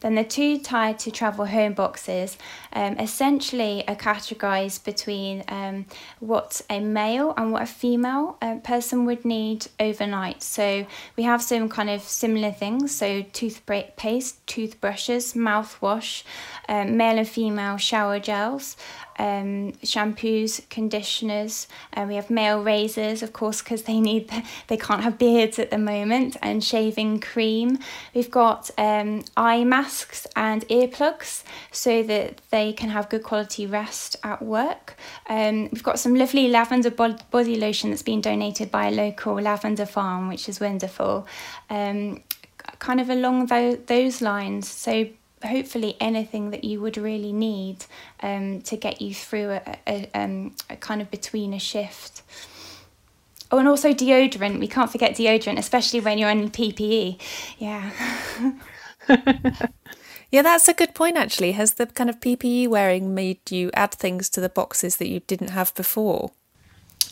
Then 0.00 0.14
the 0.14 0.24
two 0.24 0.58
tied 0.58 0.98
to 1.00 1.10
travel 1.10 1.46
home 1.46 1.74
boxes 1.74 2.38
um, 2.72 2.98
essentially 2.98 3.86
are 3.86 3.96
categorized 3.96 4.84
between 4.84 5.44
um, 5.48 5.86
what 6.20 6.62
a 6.70 6.80
male 6.80 7.34
and 7.36 7.52
what 7.52 7.62
a 7.62 7.66
female 7.66 8.38
uh, 8.40 8.56
person 8.56 9.04
would 9.04 9.24
need 9.24 9.66
overnight. 9.78 10.42
So 10.42 10.86
we 11.16 11.22
have 11.24 11.42
some 11.42 11.68
kind 11.68 11.90
of 11.90 12.02
similar 12.02 12.50
things. 12.50 12.96
So 12.96 13.22
toothpaste, 13.32 14.46
toothbrushes, 14.46 15.34
mouthwash, 15.34 16.24
um, 16.68 16.96
male 16.96 17.18
and 17.18 17.28
female 17.28 17.76
shower 17.76 18.18
gels, 18.18 18.76
um, 19.20 19.72
shampoos, 19.84 20.66
conditioners, 20.70 21.68
and 21.92 22.08
we 22.08 22.14
have 22.14 22.30
male 22.30 22.62
razors, 22.62 23.22
of 23.22 23.34
course, 23.34 23.60
because 23.60 23.82
they 23.82 24.00
need 24.00 24.30
they 24.68 24.78
can't 24.78 25.02
have 25.02 25.18
beards 25.18 25.58
at 25.58 25.70
the 25.70 25.78
moment, 25.78 26.38
and 26.40 26.64
shaving 26.64 27.20
cream. 27.20 27.78
We've 28.14 28.30
got 28.30 28.70
um, 28.78 29.22
eye 29.36 29.62
masks 29.64 30.26
and 30.34 30.66
earplugs 30.68 31.44
so 31.70 32.02
that 32.04 32.40
they 32.50 32.72
can 32.72 32.88
have 32.88 33.10
good 33.10 33.22
quality 33.22 33.66
rest 33.66 34.16
at 34.24 34.40
work. 34.40 34.96
Um, 35.28 35.68
we've 35.70 35.82
got 35.82 35.98
some 35.98 36.14
lovely 36.14 36.48
lavender 36.48 36.90
body 36.90 37.56
lotion 37.56 37.90
that's 37.90 38.02
been 38.02 38.22
donated 38.22 38.70
by 38.70 38.86
a 38.86 38.90
local 38.90 39.34
lavender 39.34 39.86
farm, 39.86 40.28
which 40.28 40.48
is 40.48 40.60
wonderful. 40.60 41.26
Um, 41.68 42.22
kind 42.78 43.00
of 43.00 43.10
along 43.10 43.46
those 43.86 44.22
lines. 44.22 44.66
So 44.66 45.08
hopefully 45.44 45.96
anything 46.00 46.50
that 46.50 46.64
you 46.64 46.80
would 46.80 46.96
really 46.96 47.32
need 47.32 47.84
um, 48.22 48.60
to 48.62 48.76
get 48.76 49.00
you 49.00 49.14
through 49.14 49.50
a, 49.50 49.76
a, 49.86 50.10
um, 50.14 50.54
a 50.68 50.76
kind 50.76 51.00
of 51.00 51.10
between 51.10 51.54
a 51.54 51.58
shift. 51.58 52.22
Oh, 53.52 53.58
and 53.58 53.66
also 53.66 53.92
deodorant. 53.92 54.60
We 54.60 54.68
can't 54.68 54.92
forget 54.92 55.16
deodorant, 55.16 55.58
especially 55.58 56.00
when 56.00 56.18
you're 56.18 56.30
in 56.30 56.50
PPE. 56.50 57.20
Yeah. 57.58 57.90
yeah, 60.30 60.42
that's 60.42 60.68
a 60.68 60.74
good 60.74 60.94
point, 60.94 61.16
actually. 61.16 61.52
Has 61.52 61.74
the 61.74 61.86
kind 61.86 62.08
of 62.08 62.20
PPE 62.20 62.68
wearing 62.68 63.14
made 63.14 63.50
you 63.50 63.70
add 63.74 63.92
things 63.92 64.30
to 64.30 64.40
the 64.40 64.48
boxes 64.48 64.98
that 64.98 65.08
you 65.08 65.20
didn't 65.20 65.50
have 65.50 65.74
before? 65.74 66.30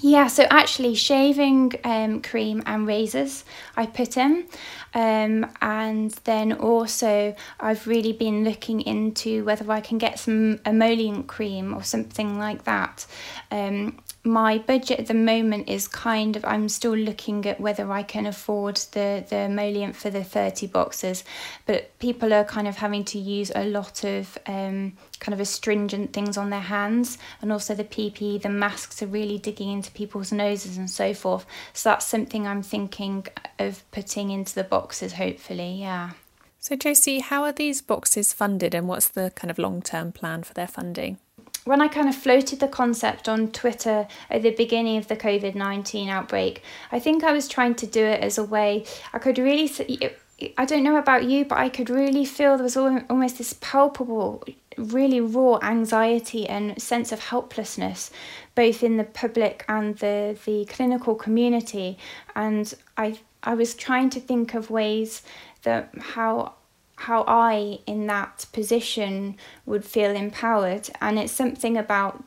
Yeah, 0.00 0.28
so 0.28 0.47
actually, 0.49 0.95
shaving 0.95 1.73
um, 1.83 2.23
cream 2.23 2.62
and 2.67 2.87
razors 2.87 3.45
I 3.76 3.87
put 3.87 4.17
in, 4.17 4.47
um, 4.95 5.50
and 5.61 6.12
then 6.23 6.52
also 6.52 7.35
I've 7.59 7.85
really 7.88 8.12
been 8.12 8.45
looking 8.45 8.81
into 8.81 9.45
whether 9.45 9.69
I 9.73 9.81
can 9.81 9.99
get 9.99 10.21
some 10.21 10.61
emollient 10.64 11.26
cream 11.26 11.75
or 11.75 11.83
something 11.83 12.38
like 12.38 12.62
that. 12.62 13.07
Um, 13.50 13.99
my 14.25 14.59
budget 14.59 14.99
at 14.99 15.07
the 15.07 15.15
moment 15.15 15.69
is 15.69 15.87
kind 15.87 16.37
of 16.37 16.45
I'm 16.45 16.69
still 16.69 16.97
looking 16.97 17.47
at 17.47 17.61
whether 17.61 17.91
I 17.91 18.03
can 18.03 18.27
afford 18.27 18.77
the 18.93 19.25
the 19.29 19.37
emollient 19.37 19.97
for 19.97 20.11
the 20.11 20.25
30 20.25 20.67
boxes. 20.67 21.25
But 21.67 21.97
people 21.99 22.33
are 22.35 22.45
kind 22.45 22.67
of 22.67 22.77
having 22.77 23.05
to 23.07 23.19
use 23.19 23.53
a 23.55 23.65
lot 23.65 24.05
of 24.05 24.37
um, 24.47 24.95
kind 25.21 25.35
of 25.35 25.41
astringent 25.41 26.13
things 26.13 26.37
on 26.37 26.51
their 26.51 26.61
hands. 26.61 27.19
And 27.41 27.53
also 27.53 27.75
the 27.75 27.85
PPE 27.85 28.43
the 28.43 28.49
masks 28.49 29.03
are 29.03 29.07
really 29.07 29.39
digging 29.39 29.71
into 29.71 29.91
people's 29.93 30.33
noses 30.33 30.77
and 30.77 30.91
so 30.91 31.15
forth. 31.15 31.47
So 31.73 31.91
that's 31.91 32.07
something 32.07 32.47
I'm 32.47 32.63
thinking 32.63 33.27
of 33.59 33.89
putting 33.93 34.31
into 34.31 34.55
the 34.55 34.65
boxes 34.65 35.15
hopefully 35.15 35.81
yeah. 35.81 36.11
So 36.59 36.77
Josie 36.77 37.21
how 37.21 37.45
are 37.45 37.53
these 37.53 37.81
boxes 37.81 38.33
funded 38.33 38.75
and 38.75 38.89
what's 38.89 39.09
the 39.09 39.33
kind 39.37 39.51
of 39.51 39.59
long-term 39.59 40.13
plan 40.13 40.43
for 40.43 40.55
their 40.55 40.67
funding 40.67 41.19
when 41.69 41.83
I 41.83 41.89
kind 41.89 42.09
of 42.09 42.15
floated 42.15 42.61
the 42.61 42.67
concept 42.67 43.29
on 43.29 43.53
Twitter 43.53 44.09
at 44.31 44.41
the 44.41 44.53
beginning 44.53 44.97
of 44.97 45.09
the 45.09 45.17
COVID 45.17 45.55
19 45.55 46.09
outbreak, 46.09 46.63
I 46.91 46.99
think 46.99 47.23
I 47.23 47.33
was 47.33 47.47
trying 47.47 47.75
to 47.77 47.87
do 47.87 48.03
it 48.03 48.23
as 48.23 48.39
a 48.39 48.45
way 48.45 48.87
I 49.13 49.19
could 49.19 49.37
really. 49.39 49.71
I 50.57 50.65
don't 50.65 50.85
know 50.85 50.97
about 50.97 51.25
you, 51.25 51.45
but 51.45 51.59
I 51.59 51.69
could 51.69 51.91
really 51.91 52.25
feel 52.25 52.57
there 52.57 52.63
was 52.65 52.77
almost 52.77 53.39
this 53.39 53.55
palpable, 53.61 54.45
really 54.79 55.21
raw 55.21 55.59
anxiety 55.63 56.49
and 56.49 56.81
sense 56.81 57.11
of 57.13 57.19
helplessness, 57.19 58.13
both 58.55 58.83
in 58.85 58.97
the 58.97 59.05
public 59.05 59.65
and 59.69 59.99
the, 59.99 60.39
the 60.47 60.65
clinical 60.67 61.17
community. 61.17 61.99
And 62.37 62.73
I, 62.97 63.19
I 63.43 63.55
was 63.55 63.75
trying 63.75 64.11
to 64.11 64.21
think 64.21 64.55
of 64.55 64.71
ways 64.71 65.23
that 65.65 65.91
how 65.99 66.55
how 66.99 67.25
I, 67.28 67.78
in 67.87 68.07
that 68.09 68.47
position, 68.52 69.37
would 69.67 69.85
feel 69.85 70.11
empowered. 70.11 70.90
And 71.00 71.19
it's 71.19 71.33
something 71.33 71.76
about 71.76 72.25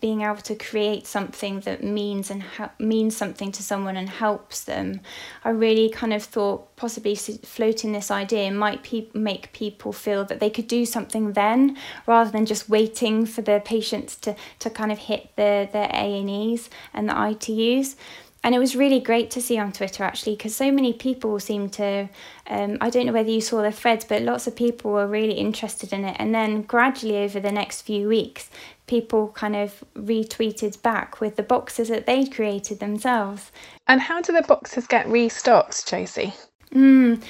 being 0.00 0.22
able 0.22 0.36
to 0.36 0.54
create 0.54 1.06
something 1.06 1.60
that 1.60 1.84
means 1.84 2.30
and 2.30 2.42
ha- 2.42 2.70
means 2.78 3.16
something 3.16 3.52
to 3.52 3.62
someone 3.62 3.96
and 3.96 4.08
helps 4.08 4.64
them. 4.64 5.00
I 5.44 5.50
really 5.50 5.90
kind 5.90 6.12
of 6.12 6.22
thought 6.22 6.74
possibly 6.76 7.14
floating 7.14 7.92
this 7.92 8.10
idea 8.10 8.50
might 8.50 8.82
pe- 8.82 9.08
make 9.12 9.52
people 9.52 9.92
feel 9.92 10.24
that 10.24 10.40
they 10.40 10.50
could 10.50 10.68
do 10.68 10.86
something 10.86 11.32
then 11.32 11.76
rather 12.06 12.30
than 12.30 12.46
just 12.46 12.68
waiting 12.68 13.26
for 13.26 13.42
the 13.42 13.60
patients 13.64 14.16
to, 14.16 14.34
to 14.60 14.70
kind 14.70 14.90
of 14.90 14.98
hit 14.98 15.36
the, 15.36 15.68
the 15.70 15.88
A&Es 15.94 16.70
and 16.94 17.08
the 17.08 17.14
ITUs 17.14 17.94
and 18.42 18.54
it 18.54 18.58
was 18.58 18.74
really 18.74 19.00
great 19.00 19.30
to 19.32 19.42
see 19.42 19.58
on 19.58 19.72
Twitter 19.72 20.02
actually 20.02 20.34
because 20.34 20.54
so 20.56 20.72
many 20.72 20.92
people 20.92 21.38
seem 21.38 21.68
to 21.70 22.08
um, 22.46 22.78
I 22.80 22.90
don't 22.90 23.06
know 23.06 23.12
whether 23.12 23.30
you 23.30 23.40
saw 23.40 23.62
the 23.62 23.72
threads 23.72 24.04
but 24.04 24.22
lots 24.22 24.46
of 24.46 24.56
people 24.56 24.92
were 24.92 25.06
really 25.06 25.34
interested 25.34 25.92
in 25.92 26.04
it. 26.04 26.16
And 26.18 26.34
then 26.34 26.62
gradually 26.62 27.18
over 27.18 27.38
the 27.38 27.52
next 27.52 27.82
few 27.82 28.08
weeks 28.08 28.50
people 28.86 29.28
kind 29.28 29.54
of 29.54 29.84
retweeted 29.94 30.80
back 30.82 31.20
with 31.20 31.36
the 31.36 31.42
boxes 31.42 31.88
that 31.88 32.06
they'd 32.06 32.34
created 32.34 32.80
themselves. 32.80 33.52
And 33.86 34.00
how 34.00 34.20
do 34.20 34.32
the 34.32 34.42
boxes 34.42 34.86
get 34.86 35.06
restocked 35.06 35.86
Josie 35.86 36.32
mm. 36.72 37.22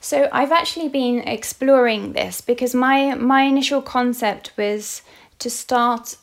so 0.00 0.28
I've 0.32 0.52
actually 0.52 0.88
been 0.88 1.20
exploring 1.20 2.12
this 2.12 2.40
because 2.40 2.74
my 2.74 3.14
my 3.14 3.42
initial 3.42 3.80
concept 3.80 4.52
was 4.58 5.02
to 5.38 5.48
start 5.48 6.16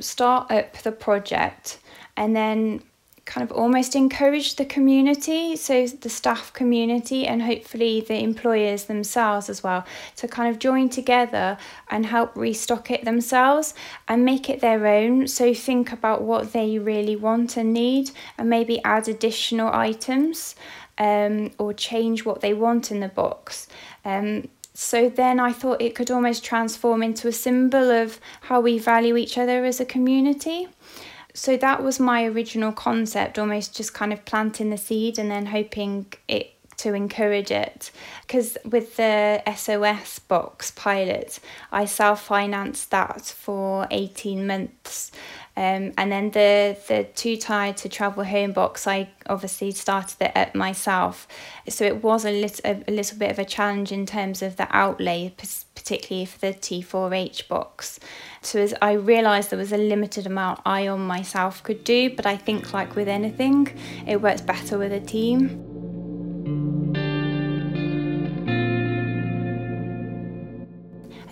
start 0.00 0.50
up 0.50 0.78
the 0.78 0.90
project 0.90 1.78
and 2.16 2.34
then 2.34 2.82
kind 3.32 3.50
of 3.50 3.56
almost 3.56 3.96
encourage 3.96 4.56
the 4.56 4.64
community, 4.66 5.56
so 5.56 5.86
the 5.86 6.10
staff 6.10 6.52
community 6.52 7.26
and 7.26 7.40
hopefully 7.40 8.02
the 8.02 8.22
employers 8.22 8.84
themselves 8.84 9.48
as 9.48 9.62
well, 9.62 9.86
to 10.16 10.28
kind 10.28 10.50
of 10.50 10.58
join 10.58 10.86
together 10.90 11.56
and 11.90 12.04
help 12.04 12.36
restock 12.36 12.90
it 12.90 13.06
themselves 13.06 13.72
and 14.06 14.22
make 14.22 14.50
it 14.50 14.60
their 14.60 14.86
own. 14.86 15.26
So 15.26 15.54
think 15.54 15.92
about 15.92 16.20
what 16.20 16.52
they 16.52 16.78
really 16.78 17.16
want 17.16 17.56
and 17.56 17.72
need 17.72 18.10
and 18.36 18.50
maybe 18.50 18.84
add 18.84 19.08
additional 19.08 19.72
items 19.72 20.54
um, 20.98 21.52
or 21.56 21.72
change 21.72 22.26
what 22.26 22.42
they 22.42 22.52
want 22.52 22.90
in 22.90 23.00
the 23.00 23.08
box. 23.08 23.66
Um, 24.04 24.48
so 24.74 25.08
then 25.08 25.40
I 25.40 25.52
thought 25.52 25.80
it 25.80 25.94
could 25.94 26.10
almost 26.10 26.44
transform 26.44 27.02
into 27.02 27.28
a 27.28 27.32
symbol 27.32 27.90
of 27.90 28.20
how 28.42 28.60
we 28.60 28.78
value 28.78 29.16
each 29.16 29.38
other 29.38 29.64
as 29.64 29.80
a 29.80 29.86
community 29.86 30.68
so 31.34 31.56
that 31.56 31.82
was 31.82 31.98
my 31.98 32.24
original 32.24 32.72
concept, 32.72 33.38
almost 33.38 33.76
just 33.76 33.94
kind 33.94 34.12
of 34.12 34.24
planting 34.24 34.70
the 34.70 34.76
seed 34.76 35.18
and 35.18 35.30
then 35.30 35.46
hoping 35.46 36.06
it 36.28 36.54
to 36.82 36.94
encourage 36.94 37.50
it. 37.50 37.90
Because 38.22 38.58
with 38.64 38.96
the 38.96 39.42
SOS 39.56 40.18
box 40.18 40.70
pilot, 40.70 41.38
I 41.70 41.84
self 41.84 42.22
financed 42.24 42.90
that 42.90 43.24
for 43.24 43.86
18 43.90 44.46
months. 44.46 45.12
Um, 45.54 45.92
and 45.98 46.10
then 46.10 46.30
the 46.30 46.78
the 46.88 47.04
too 47.14 47.36
tired 47.36 47.76
to 47.78 47.88
travel 47.88 48.24
home 48.24 48.52
box, 48.52 48.86
I 48.86 49.10
obviously 49.28 49.70
started 49.72 50.16
it 50.20 50.36
up 50.36 50.54
myself. 50.54 51.28
So 51.68 51.84
it 51.84 52.02
was 52.02 52.24
a 52.24 52.30
little 52.30 52.60
a, 52.64 52.82
a 52.88 52.92
little 52.92 53.18
bit 53.18 53.30
of 53.30 53.38
a 53.38 53.44
challenge 53.44 53.92
in 53.92 54.06
terms 54.06 54.40
of 54.40 54.56
the 54.56 54.66
outlay, 54.70 55.34
particularly 55.74 56.24
for 56.24 56.38
the 56.38 56.54
T4H 56.54 57.48
box. 57.48 58.00
So 58.40 58.60
as 58.60 58.74
I 58.80 58.92
realised 58.92 59.50
there 59.50 59.58
was 59.58 59.72
a 59.72 59.76
limited 59.76 60.26
amount 60.26 60.60
I 60.64 60.88
on 60.88 61.00
myself 61.00 61.62
could 61.62 61.84
do, 61.84 62.08
but 62.16 62.24
I 62.24 62.36
think 62.36 62.72
like 62.72 62.96
with 62.96 63.08
anything, 63.08 63.78
it 64.06 64.22
works 64.22 64.40
better 64.40 64.78
with 64.78 64.92
a 64.92 65.00
team. 65.00 65.71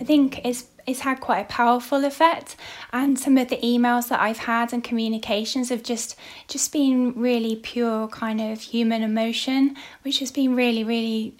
I 0.01 0.03
think 0.03 0.43
it's 0.43 0.65
it's 0.87 1.01
had 1.01 1.19
quite 1.19 1.41
a 1.41 1.45
powerful 1.45 2.03
effect 2.05 2.55
and 2.91 3.19
some 3.19 3.37
of 3.37 3.49
the 3.49 3.57
emails 3.57 4.07
that 4.09 4.19
I've 4.19 4.39
had 4.39 4.73
and 4.73 4.83
communications 4.83 5.69
have 5.69 5.83
just 5.83 6.15
just 6.47 6.73
been 6.73 7.13
really 7.15 7.55
pure 7.55 8.07
kind 8.07 8.41
of 8.41 8.59
human 8.61 9.03
emotion 9.03 9.75
which 10.01 10.17
has 10.17 10.31
been 10.31 10.55
really 10.55 10.83
really 10.83 11.35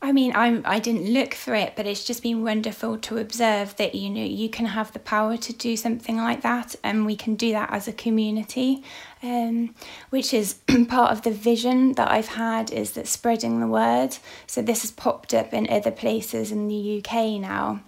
I 0.00 0.12
mean, 0.12 0.32
I'm 0.36 0.62
I 0.64 0.78
didn't 0.78 1.12
look 1.12 1.34
for 1.34 1.56
it, 1.56 1.72
but 1.74 1.84
it's 1.84 2.04
just 2.04 2.22
been 2.22 2.44
wonderful 2.44 2.98
to 2.98 3.18
observe 3.18 3.74
that 3.78 3.96
you 3.96 4.08
know 4.08 4.22
you 4.22 4.48
can 4.48 4.66
have 4.66 4.92
the 4.92 5.00
power 5.00 5.36
to 5.36 5.52
do 5.52 5.76
something 5.76 6.16
like 6.16 6.42
that, 6.42 6.76
and 6.84 7.04
we 7.04 7.16
can 7.16 7.34
do 7.34 7.50
that 7.50 7.72
as 7.72 7.88
a 7.88 7.92
community, 7.92 8.84
um, 9.24 9.74
which 10.10 10.32
is 10.32 10.54
part 10.88 11.10
of 11.10 11.22
the 11.22 11.32
vision 11.32 11.94
that 11.94 12.12
I've 12.12 12.28
had 12.28 12.70
is 12.70 12.92
that 12.92 13.08
spreading 13.08 13.58
the 13.58 13.66
word. 13.66 14.16
So 14.46 14.62
this 14.62 14.82
has 14.82 14.92
popped 14.92 15.34
up 15.34 15.52
in 15.52 15.68
other 15.68 15.90
places 15.90 16.52
in 16.52 16.68
the 16.68 17.02
UK 17.04 17.40
now. 17.40 17.80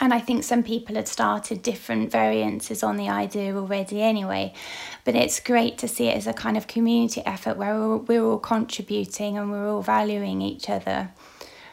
And 0.00 0.12
I 0.12 0.20
think 0.20 0.44
some 0.44 0.62
people 0.62 0.94
had 0.96 1.08
started 1.08 1.62
different 1.62 2.10
variances 2.10 2.82
on 2.82 2.96
the 2.96 3.08
idea 3.08 3.56
already 3.56 4.02
anyway. 4.02 4.52
But 5.04 5.14
it's 5.14 5.40
great 5.40 5.78
to 5.78 5.88
see 5.88 6.08
it 6.08 6.16
as 6.16 6.26
a 6.26 6.32
kind 6.32 6.56
of 6.56 6.66
community 6.66 7.22
effort 7.24 7.56
where 7.56 7.78
we're, 7.78 7.96
we're 7.98 8.24
all 8.24 8.38
contributing 8.38 9.38
and 9.38 9.50
we're 9.50 9.68
all 9.68 9.82
valuing 9.82 10.42
each 10.42 10.68
other. 10.68 11.10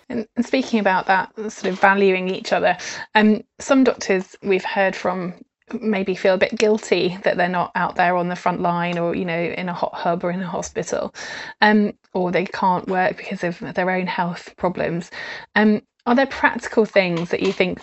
And 0.09 0.27
speaking 0.45 0.79
about 0.79 1.07
that, 1.07 1.33
sort 1.35 1.65
of 1.65 1.79
valuing 1.79 2.29
each 2.29 2.53
other, 2.53 2.77
um, 3.15 3.41
some 3.59 3.83
doctors 3.83 4.35
we've 4.43 4.65
heard 4.65 4.95
from 4.95 5.33
maybe 5.81 6.15
feel 6.15 6.35
a 6.35 6.37
bit 6.37 6.57
guilty 6.57 7.17
that 7.23 7.37
they're 7.37 7.49
not 7.49 7.71
out 7.75 7.95
there 7.95 8.15
on 8.15 8.27
the 8.27 8.35
front 8.35 8.61
line 8.61 8.97
or 8.97 9.15
you 9.15 9.25
know 9.25 9.39
in 9.39 9.69
a 9.69 9.73
hot 9.73 9.93
hub 9.93 10.23
or 10.23 10.29
in 10.29 10.41
a 10.41 10.47
hospital 10.47 11.13
um, 11.61 11.93
or 12.13 12.31
they 12.31 12.45
can't 12.45 12.87
work 12.87 13.17
because 13.17 13.43
of 13.43 13.59
their 13.73 13.89
own 13.89 14.05
health 14.05 14.53
problems 14.57 15.09
um, 15.55 15.81
are 16.05 16.15
there 16.15 16.25
practical 16.25 16.85
things 16.85 17.29
that 17.29 17.41
you 17.41 17.53
think 17.53 17.79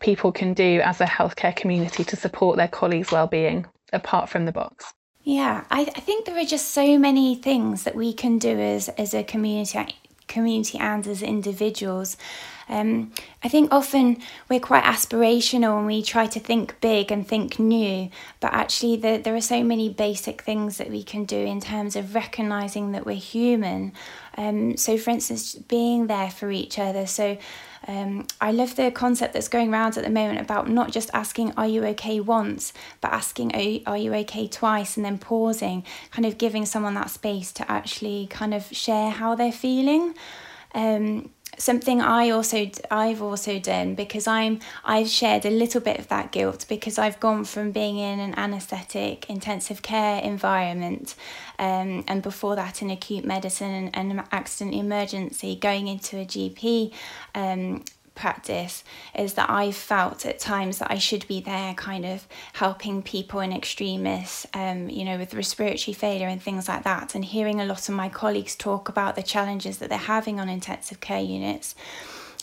people 0.00 0.30
can 0.30 0.54
do 0.54 0.80
as 0.84 1.00
a 1.00 1.06
healthcare 1.06 1.54
community 1.54 2.04
to 2.04 2.16
support 2.16 2.56
their 2.56 2.68
colleagues' 2.68 3.10
well-being 3.10 3.66
apart 3.92 4.28
from 4.28 4.44
the 4.44 4.52
box? 4.52 4.92
Yeah, 5.22 5.64
I, 5.70 5.80
I 5.80 6.00
think 6.00 6.26
there 6.26 6.38
are 6.38 6.44
just 6.44 6.70
so 6.70 6.98
many 6.98 7.34
things 7.34 7.84
that 7.84 7.96
we 7.96 8.12
can 8.12 8.38
do 8.38 8.58
as, 8.58 8.88
as 8.90 9.14
a 9.14 9.24
community 9.24 9.96
community 10.26 10.78
and 10.78 11.06
as 11.06 11.22
individuals. 11.22 12.16
Um, 12.68 13.12
I 13.42 13.48
think 13.48 13.72
often 13.72 14.18
we're 14.48 14.60
quite 14.60 14.84
aspirational 14.84 15.78
and 15.78 15.86
we 15.86 16.02
try 16.02 16.26
to 16.26 16.40
think 16.40 16.80
big 16.80 17.12
and 17.12 17.26
think 17.26 17.58
new, 17.58 18.10
but 18.40 18.52
actually, 18.52 18.96
the, 18.96 19.18
there 19.18 19.34
are 19.34 19.40
so 19.40 19.62
many 19.62 19.88
basic 19.88 20.42
things 20.42 20.78
that 20.78 20.90
we 20.90 21.02
can 21.02 21.24
do 21.24 21.36
in 21.38 21.60
terms 21.60 21.96
of 21.96 22.14
recognizing 22.14 22.92
that 22.92 23.04
we're 23.04 23.16
human. 23.16 23.92
Um, 24.36 24.76
so, 24.76 24.96
for 24.96 25.10
instance, 25.10 25.54
being 25.54 26.06
there 26.06 26.30
for 26.30 26.50
each 26.50 26.78
other. 26.78 27.06
So, 27.06 27.38
um, 27.86 28.26
I 28.40 28.50
love 28.50 28.76
the 28.76 28.90
concept 28.90 29.34
that's 29.34 29.48
going 29.48 29.72
around 29.72 29.96
at 29.98 30.04
the 30.04 30.10
moment 30.10 30.40
about 30.40 30.68
not 30.68 30.90
just 30.90 31.10
asking, 31.12 31.52
Are 31.56 31.66
you 31.66 31.84
okay 31.86 32.18
once, 32.20 32.72
but 33.00 33.12
asking, 33.12 33.54
Are 33.86 33.96
you, 33.96 34.14
okay 34.14 34.48
twice, 34.48 34.96
and 34.96 35.04
then 35.04 35.18
pausing, 35.18 35.84
kind 36.10 36.24
of 36.24 36.38
giving 36.38 36.64
someone 36.64 36.94
that 36.94 37.10
space 37.10 37.52
to 37.52 37.70
actually 37.70 38.26
kind 38.28 38.54
of 38.54 38.64
share 38.72 39.10
how 39.10 39.34
they're 39.34 39.52
feeling. 39.52 40.14
Um, 40.74 41.30
something 41.58 42.00
I 42.00 42.30
also 42.30 42.70
I've 42.90 43.22
also 43.22 43.58
done 43.58 43.94
because 43.94 44.26
I'm 44.26 44.60
I've 44.84 45.08
shared 45.08 45.44
a 45.44 45.50
little 45.50 45.80
bit 45.80 45.98
of 45.98 46.08
that 46.08 46.32
guilt 46.32 46.66
because 46.68 46.98
I've 46.98 47.20
gone 47.20 47.44
from 47.44 47.72
being 47.72 47.98
in 47.98 48.20
an 48.20 48.34
anaesthetic 48.36 49.28
intensive 49.30 49.82
care 49.82 50.22
environment 50.22 51.14
um, 51.58 52.04
and 52.08 52.22
before 52.22 52.56
that 52.56 52.82
in 52.82 52.90
acute 52.90 53.24
medicine 53.24 53.90
and, 53.94 54.10
and 54.12 54.22
accident 54.32 54.74
emergency 54.74 55.56
going 55.56 55.88
into 55.88 56.18
a 56.18 56.24
GP 56.24 56.92
um, 57.34 57.84
practice 58.14 58.84
is 59.14 59.34
that 59.34 59.50
I've 59.50 59.76
felt 59.76 60.24
at 60.24 60.38
times 60.38 60.78
that 60.78 60.90
I 60.90 60.98
should 60.98 61.26
be 61.26 61.40
there 61.40 61.74
kind 61.74 62.04
of 62.04 62.26
helping 62.54 63.02
people 63.02 63.40
in 63.40 63.52
extremis, 63.52 64.46
um, 64.54 64.88
you 64.88 65.04
know, 65.04 65.18
with 65.18 65.34
respiratory 65.34 65.94
failure 65.94 66.28
and 66.28 66.42
things 66.42 66.68
like 66.68 66.84
that, 66.84 67.14
and 67.14 67.24
hearing 67.24 67.60
a 67.60 67.66
lot 67.66 67.88
of 67.88 67.94
my 67.94 68.08
colleagues 68.08 68.56
talk 68.56 68.88
about 68.88 69.16
the 69.16 69.22
challenges 69.22 69.78
that 69.78 69.88
they're 69.88 69.98
having 69.98 70.40
on 70.40 70.48
intensive 70.48 71.00
care 71.00 71.22
units. 71.22 71.74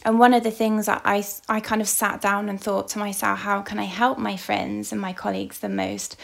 And 0.03 0.19
one 0.19 0.33
of 0.33 0.43
the 0.43 0.51
things 0.51 0.87
that 0.87 1.01
I, 1.05 1.23
I 1.47 1.59
kind 1.59 1.81
of 1.81 1.87
sat 1.87 2.21
down 2.21 2.49
and 2.49 2.59
thought 2.59 2.87
to 2.89 2.99
myself, 2.99 3.39
how 3.39 3.61
can 3.61 3.77
I 3.77 3.83
help 3.83 4.17
my 4.17 4.35
friends 4.35 4.91
and 4.91 4.99
my 4.99 5.13
colleagues 5.13 5.59
the 5.59 5.69
most? 5.69 6.17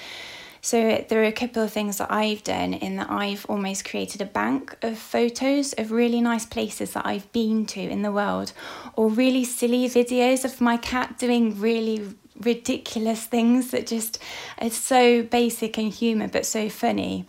So 0.67 1.05
there 1.07 1.21
are 1.21 1.25
a 1.27 1.31
couple 1.31 1.63
of 1.63 1.71
things 1.71 1.99
that 1.99 2.11
I've 2.11 2.43
done 2.43 2.73
in 2.73 2.97
that 2.97 3.09
I've 3.09 3.45
almost 3.45 3.85
created 3.85 4.21
a 4.21 4.25
bank 4.25 4.75
of 4.81 4.97
photos 4.97 5.71
of 5.71 5.91
really 5.91 6.19
nice 6.19 6.45
places 6.45 6.91
that 6.91 7.05
I've 7.05 7.31
been 7.31 7.65
to 7.67 7.79
in 7.79 8.01
the 8.01 8.11
world 8.11 8.51
or 8.93 9.07
really 9.07 9.45
silly 9.45 9.87
videos 9.87 10.43
of 10.43 10.59
my 10.59 10.75
cat 10.75 11.17
doing 11.17 11.57
really 11.57 12.13
ridiculous 12.41 13.23
things 13.23 13.71
that 13.71 13.87
just 13.87 14.19
are 14.59 14.69
so 14.69 15.23
basic 15.23 15.77
and 15.77 15.89
human 15.89 16.29
but 16.31 16.45
so 16.45 16.67
funny. 16.67 17.25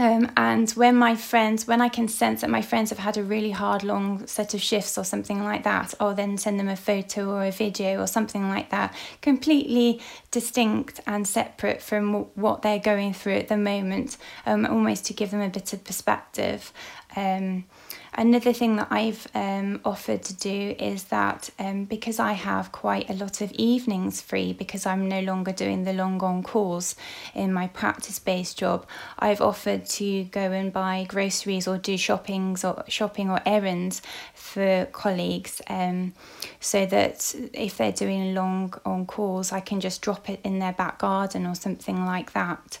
Um, 0.00 0.32
and 0.34 0.70
when 0.70 0.96
my 0.96 1.14
friends, 1.14 1.66
when 1.66 1.82
I 1.82 1.90
can 1.90 2.08
sense 2.08 2.40
that 2.40 2.48
my 2.48 2.62
friends 2.62 2.88
have 2.88 2.98
had 2.98 3.18
a 3.18 3.22
really 3.22 3.50
hard, 3.50 3.84
long 3.84 4.26
set 4.26 4.54
of 4.54 4.62
shifts 4.62 4.96
or 4.96 5.04
something 5.04 5.44
like 5.44 5.62
that, 5.64 5.92
I'll 6.00 6.14
then 6.14 6.38
send 6.38 6.58
them 6.58 6.68
a 6.68 6.76
photo 6.76 7.28
or 7.28 7.44
a 7.44 7.50
video 7.50 8.00
or 8.00 8.06
something 8.06 8.48
like 8.48 8.70
that, 8.70 8.94
completely 9.20 10.00
distinct 10.30 11.00
and 11.06 11.28
separate 11.28 11.82
from 11.82 12.24
what 12.34 12.62
they're 12.62 12.78
going 12.78 13.12
through 13.12 13.34
at 13.34 13.48
the 13.48 13.58
moment, 13.58 14.16
um, 14.46 14.64
almost 14.64 15.04
to 15.04 15.12
give 15.12 15.32
them 15.32 15.42
a 15.42 15.50
bit 15.50 15.74
of 15.74 15.84
perspective. 15.84 16.72
Um, 17.14 17.66
Another 18.14 18.52
thing 18.52 18.76
that 18.76 18.88
I've 18.90 19.28
um, 19.34 19.80
offered 19.84 20.22
to 20.24 20.34
do 20.34 20.74
is 20.78 21.04
that 21.04 21.50
um, 21.58 21.84
because 21.84 22.18
I 22.18 22.32
have 22.32 22.72
quite 22.72 23.08
a 23.08 23.14
lot 23.14 23.40
of 23.40 23.52
evenings 23.52 24.20
free 24.20 24.52
because 24.52 24.84
I'm 24.84 25.08
no 25.08 25.20
longer 25.20 25.52
doing 25.52 25.84
the 25.84 25.92
long 25.92 26.20
on 26.22 26.42
calls 26.42 26.96
in 27.34 27.52
my 27.52 27.68
practice 27.68 28.18
based 28.18 28.58
job, 28.58 28.84
I've 29.18 29.40
offered 29.40 29.86
to 29.86 30.24
go 30.24 30.40
and 30.40 30.72
buy 30.72 31.06
groceries 31.08 31.68
or 31.68 31.78
do 31.78 31.96
shoppings 31.96 32.64
or 32.64 32.84
shopping 32.88 33.30
or 33.30 33.40
errands 33.46 34.02
for 34.34 34.86
colleagues 34.86 35.62
um, 35.68 36.12
so 36.58 36.86
that 36.86 37.34
if 37.52 37.76
they're 37.76 37.92
doing 37.92 38.34
long 38.34 38.74
on 38.84 39.06
calls, 39.06 39.52
I 39.52 39.60
can 39.60 39.80
just 39.80 40.02
drop 40.02 40.28
it 40.28 40.40
in 40.42 40.58
their 40.58 40.72
back 40.72 40.98
garden 40.98 41.46
or 41.46 41.54
something 41.54 42.04
like 42.04 42.32
that. 42.32 42.78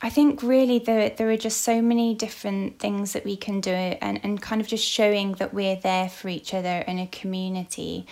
I 0.00 0.10
think 0.10 0.42
really 0.44 0.78
there, 0.78 1.10
there 1.10 1.28
are 1.30 1.36
just 1.36 1.62
so 1.62 1.82
many 1.82 2.14
different 2.14 2.78
things 2.78 3.14
that 3.14 3.24
we 3.24 3.36
can 3.36 3.60
do 3.60 3.72
and, 3.72 4.20
and 4.22 4.40
kind 4.40 4.60
of 4.60 4.68
just 4.68 4.84
showing 4.84 5.32
that 5.34 5.52
we're 5.52 5.74
there 5.74 6.08
for 6.08 6.28
each 6.28 6.54
other 6.54 6.84
in 6.86 7.00
a 7.00 7.06
community 7.08 8.06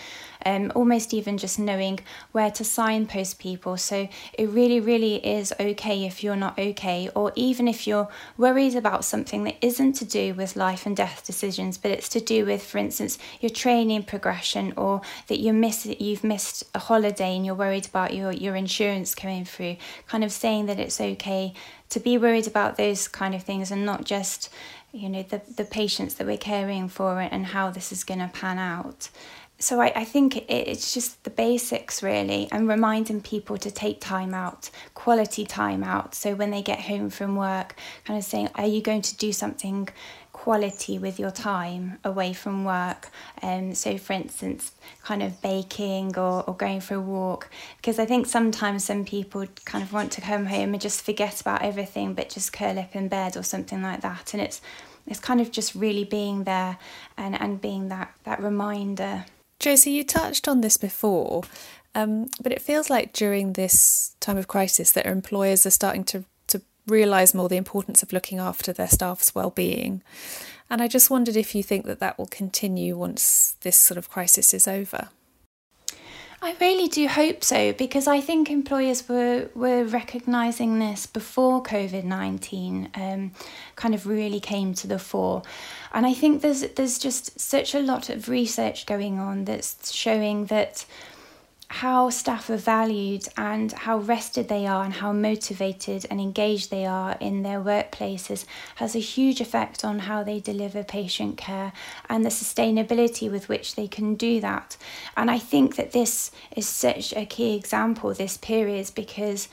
um, 0.47 0.71
almost 0.77 1.13
even 1.13 1.37
just 1.37 1.59
knowing 1.59 1.99
where 2.33 2.51
to 2.53 2.65
signpost 2.65 3.39
people. 3.39 3.77
So 3.77 4.09
it 4.39 4.49
really, 4.49 4.79
really 4.79 5.17
is 5.17 5.53
okay 5.59 6.05
if 6.05 6.23
you're 6.23 6.37
not 6.37 6.59
okay, 6.59 7.11
or 7.15 7.33
even 7.35 7.67
if 7.67 7.87
you're 7.87 8.09
worried 8.39 8.77
about 8.77 9.05
something 9.05 9.43
that 9.45 9.57
isn't 9.61 9.95
to 9.95 10.05
do 10.05 10.35
with 10.35 10.55
life 10.55 10.87
and 10.87 10.97
death 10.97 11.27
decisions, 11.27 11.77
but 11.77 11.91
it's 11.91 12.09
to 12.11 12.21
do 12.21 12.47
with, 12.47 12.63
for 12.63 12.79
instance, 12.79 13.19
your 13.41 13.51
training 13.51 14.05
progression, 14.05 14.73
or 14.77 15.01
that 15.27 15.41
you 15.41 15.53
miss 15.53 15.85
you've 15.87 16.25
missed 16.25 16.63
a 16.75 16.79
holiday 16.79 17.35
and 17.35 17.45
you're 17.45 17.55
worried 17.55 17.87
about 17.87 18.15
your 18.15 18.31
your 18.31 18.55
insurance 18.55 19.15
coming 19.15 19.45
through. 19.45 19.77
Kind 20.07 20.23
of 20.23 20.31
saying 20.31 20.67
that 20.67 20.79
it's 20.79 21.01
okay 21.01 21.55
to 21.91 22.01
be 22.01 22.19
worried 22.19 22.47
about 22.47 22.77
those 22.77 23.09
kind 23.09 23.35
of 23.35 23.43
things 23.43 23.71
and 23.71 23.87
not 23.87 24.05
just 24.05 24.49
you 24.93 25.09
know 25.09 25.23
the 25.23 25.43
the 25.57 25.65
patients 25.65 26.15
that 26.15 26.27
we're 26.27 26.37
caring 26.37 26.89
for 26.89 27.21
and 27.21 27.47
how 27.47 27.71
this 27.71 27.93
is 27.93 28.05
going 28.05 28.21
to 28.21 28.29
pan 28.29 28.59
out. 28.59 29.09
So 29.59 29.81
I, 29.81 29.91
I 29.97 30.05
think 30.05 30.37
it, 30.37 30.51
it's 30.51 30.93
just 30.93 31.25
the 31.25 31.31
basics 31.31 32.03
really 32.03 32.47
and 32.53 32.69
reminding 32.69 33.23
people 33.23 33.57
to 33.59 33.71
take 33.71 34.01
time 34.01 34.35
out 34.35 34.71
quality 34.95 35.47
time 35.47 35.83
out. 35.83 36.15
So 36.15 36.35
when 36.35 36.51
they 36.51 36.63
get 36.63 36.81
home 36.81 37.11
from 37.11 37.37
work 37.37 37.77
kind 38.05 38.19
of 38.19 38.25
saying 38.25 38.51
are 38.55 38.67
you 38.67 38.83
going 38.83 39.03
to 39.03 39.17
do 39.17 39.33
something 39.33 39.89
quality 40.47 40.97
with 40.97 41.19
your 41.19 41.33
time 41.33 41.99
away 42.05 42.33
from 42.33 42.65
work. 42.65 43.11
Um, 43.43 43.75
so 43.75 43.99
for 43.99 44.13
instance 44.13 44.73
kind 45.03 45.23
of 45.27 45.43
baking 45.43 46.17
or, 46.17 46.45
or 46.49 46.55
going 46.55 46.81
for 46.81 46.95
a 46.95 47.01
walk 47.01 47.49
because 47.79 47.99
i 47.99 48.07
think 48.07 48.27
sometimes 48.27 48.85
some 48.85 49.05
people 49.05 49.47
kind 49.65 49.83
of 49.85 49.93
want 49.93 50.11
to 50.13 50.21
come 50.21 50.47
home 50.47 50.73
and 50.75 50.81
just 50.81 51.05
forget 51.05 51.41
about 51.41 51.63
everything 51.63 52.15
but 52.15 52.29
just 52.29 52.53
curl 52.53 52.79
up 52.79 52.95
in 52.95 53.09
bed 53.09 53.37
or 53.37 53.43
something 53.43 53.83
like 53.83 54.01
that. 54.03 54.33
And 54.35 54.43
it's 54.43 54.61
it's 55.07 55.21
kind 55.21 55.41
of 55.41 55.51
just 55.51 55.75
really 55.75 56.05
being 56.05 56.45
there 56.45 56.79
and, 57.17 57.41
and 57.41 57.61
being 57.61 57.89
that 57.89 58.15
that 58.25 58.43
reminder. 58.43 59.25
Josie, 59.59 59.93
you 59.93 60.05
touched 60.05 60.49
on 60.49 60.61
this 60.61 60.77
before, 60.77 61.43
um, 61.95 62.29
but 62.43 62.53
it 62.53 62.61
feels 62.61 62.91
like 62.91 63.13
during 63.13 63.55
this 63.55 64.15
time 64.21 64.37
of 64.37 64.49
crisis 64.49 64.93
that 64.93 65.07
employers 65.07 65.65
are 65.65 65.71
starting 65.71 66.05
to, 66.05 66.19
to 66.19 66.25
realise 66.87 67.35
more 67.35 67.49
the 67.49 67.57
importance 67.57 68.03
of 68.03 68.13
looking 68.13 68.39
after 68.39 68.73
their 68.73 68.89
staff's 68.89 69.35
well-being. 69.35 70.03
And 70.69 70.83
I 70.83 70.89
just 70.89 71.11
wondered 71.11 71.37
if 71.37 71.55
you 71.55 71.63
think 71.63 71.87
that 71.87 72.01
that 72.01 72.19
will 72.19 72.27
continue 72.27 72.97
once 72.97 73.57
this 73.61 73.77
sort 73.77 73.99
of 73.99 74.11
crisis 74.11 74.53
is 74.53 74.67
over. 74.67 75.09
I 76.43 76.55
really 76.61 76.87
do 76.87 77.09
hope 77.09 77.43
so 77.43 77.73
because 77.73 78.07
I 78.07 78.21
think 78.21 78.51
employers 78.51 79.09
were 79.09 79.49
were 79.55 79.85
recognizing 79.85 80.79
this 80.79 81.07
before 81.07 81.63
COVID 81.63 82.05
nineteen 82.05 82.91
um, 82.95 83.33
kind 83.75 83.95
of 83.95 84.07
really 84.07 84.39
came 84.39 84.75
to 84.75 84.87
the 84.87 84.99
fore, 84.99 85.43
and 85.93 86.05
I 86.05 86.13
think 86.13 86.43
there's 86.43 86.61
there's 86.61 86.99
just 86.99 87.41
such 87.41 87.75
a 87.75 87.81
lot 87.81 88.11
of 88.11 88.29
research 88.29 88.85
going 88.85 89.19
on 89.19 89.47
that's 89.47 89.91
showing 89.93 90.47
that 90.47 90.85
how 91.69 92.09
staff 92.11 92.49
are 92.49 92.57
valued 92.57 93.27
and 93.37 93.73
how 93.73 93.99
rested 93.99 94.49
they 94.49 94.67
are 94.67 94.85
and 94.85 94.95
how 94.95 95.13
motivated 95.13 96.07
and 96.11 96.21
engaged 96.21 96.71
they 96.71 96.87
are 96.87 97.17
in 97.21 97.43
their 97.43 97.61
workplaces 97.61 98.45
has 98.77 98.95
a 98.95 99.01
huge 99.01 99.41
effect 99.41 99.85
on 99.85 100.01
how 100.01 100.23
they 100.23 100.39
deliver 100.39 100.85
patient 100.85 101.37
care 101.37 101.73
and 102.09 102.25
the 102.25 102.29
sustainability 102.29 103.31
with 103.31 103.49
which 103.49 103.75
they 103.75 103.89
can 103.89 104.15
do 104.15 104.41
that. 104.41 104.77
And 105.17 105.31
I 105.31 105.39
think 105.39 105.75
that 105.77 105.93
this 105.93 106.31
is 106.55 106.69
such 106.69 107.13
a 107.15 107.27
key 107.27 107.57
example 107.57 108.15
this 108.15 108.37
period 108.37 108.93
because 108.95 109.49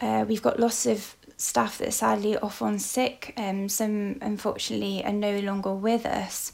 uh, 0.00 0.26
we've 0.28 0.42
got 0.42 0.60
lots 0.60 0.84
of 0.84 1.16
staff 1.36 1.78
that 1.78 1.88
are 1.88 1.92
sadly 1.92 2.36
off 2.36 2.60
on 2.60 2.78
sick. 2.78 3.32
Um, 3.36 3.68
some 3.68 4.18
unfortunately 4.20 5.04
are 5.04 5.12
no 5.12 5.38
longer 5.40 5.74
with 5.74 6.04
us 6.04 6.52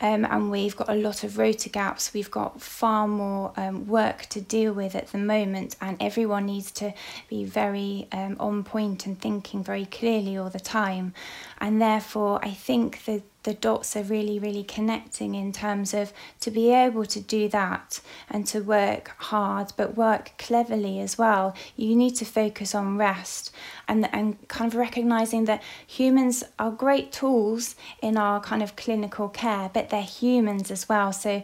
um, 0.00 0.24
and 0.24 0.50
we've 0.50 0.76
got 0.76 0.88
a 0.88 0.94
lot 0.94 1.24
of 1.24 1.38
rota 1.38 1.68
gaps. 1.68 2.12
We've 2.14 2.30
got 2.30 2.60
far 2.60 3.06
more 3.06 3.52
um, 3.56 3.86
work 3.86 4.26
to 4.26 4.40
deal 4.40 4.72
with 4.72 4.94
at 4.94 5.08
the 5.08 5.18
moment, 5.18 5.76
and 5.80 5.96
everyone 6.00 6.46
needs 6.46 6.70
to 6.72 6.94
be 7.28 7.44
very 7.44 8.08
um, 8.12 8.36
on 8.40 8.64
point 8.64 9.06
and 9.06 9.20
thinking 9.20 9.62
very 9.62 9.86
clearly 9.86 10.36
all 10.36 10.50
the 10.50 10.60
time. 10.60 11.14
And 11.58 11.80
therefore, 11.80 12.40
I 12.42 12.50
think 12.50 13.04
the 13.04 13.22
the 13.42 13.54
dots 13.54 13.96
are 13.96 14.02
really, 14.02 14.38
really 14.38 14.62
connecting 14.62 15.34
in 15.34 15.52
terms 15.52 15.94
of 15.94 16.12
to 16.40 16.50
be 16.50 16.72
able 16.72 17.06
to 17.06 17.20
do 17.20 17.48
that 17.48 18.00
and 18.28 18.46
to 18.46 18.60
work 18.60 19.12
hard 19.18 19.72
but 19.76 19.96
work 19.96 20.32
cleverly 20.38 21.00
as 21.00 21.16
well. 21.16 21.54
You 21.76 21.96
need 21.96 22.16
to 22.16 22.24
focus 22.24 22.74
on 22.74 22.98
rest 22.98 23.50
and, 23.88 24.08
and 24.12 24.48
kind 24.48 24.72
of 24.72 24.78
recognizing 24.78 25.46
that 25.46 25.62
humans 25.86 26.44
are 26.58 26.70
great 26.70 27.12
tools 27.12 27.76
in 28.02 28.16
our 28.16 28.40
kind 28.40 28.62
of 28.62 28.76
clinical 28.76 29.28
care, 29.28 29.70
but 29.72 29.90
they're 29.90 30.02
humans 30.02 30.70
as 30.70 30.88
well. 30.88 31.12
So 31.12 31.42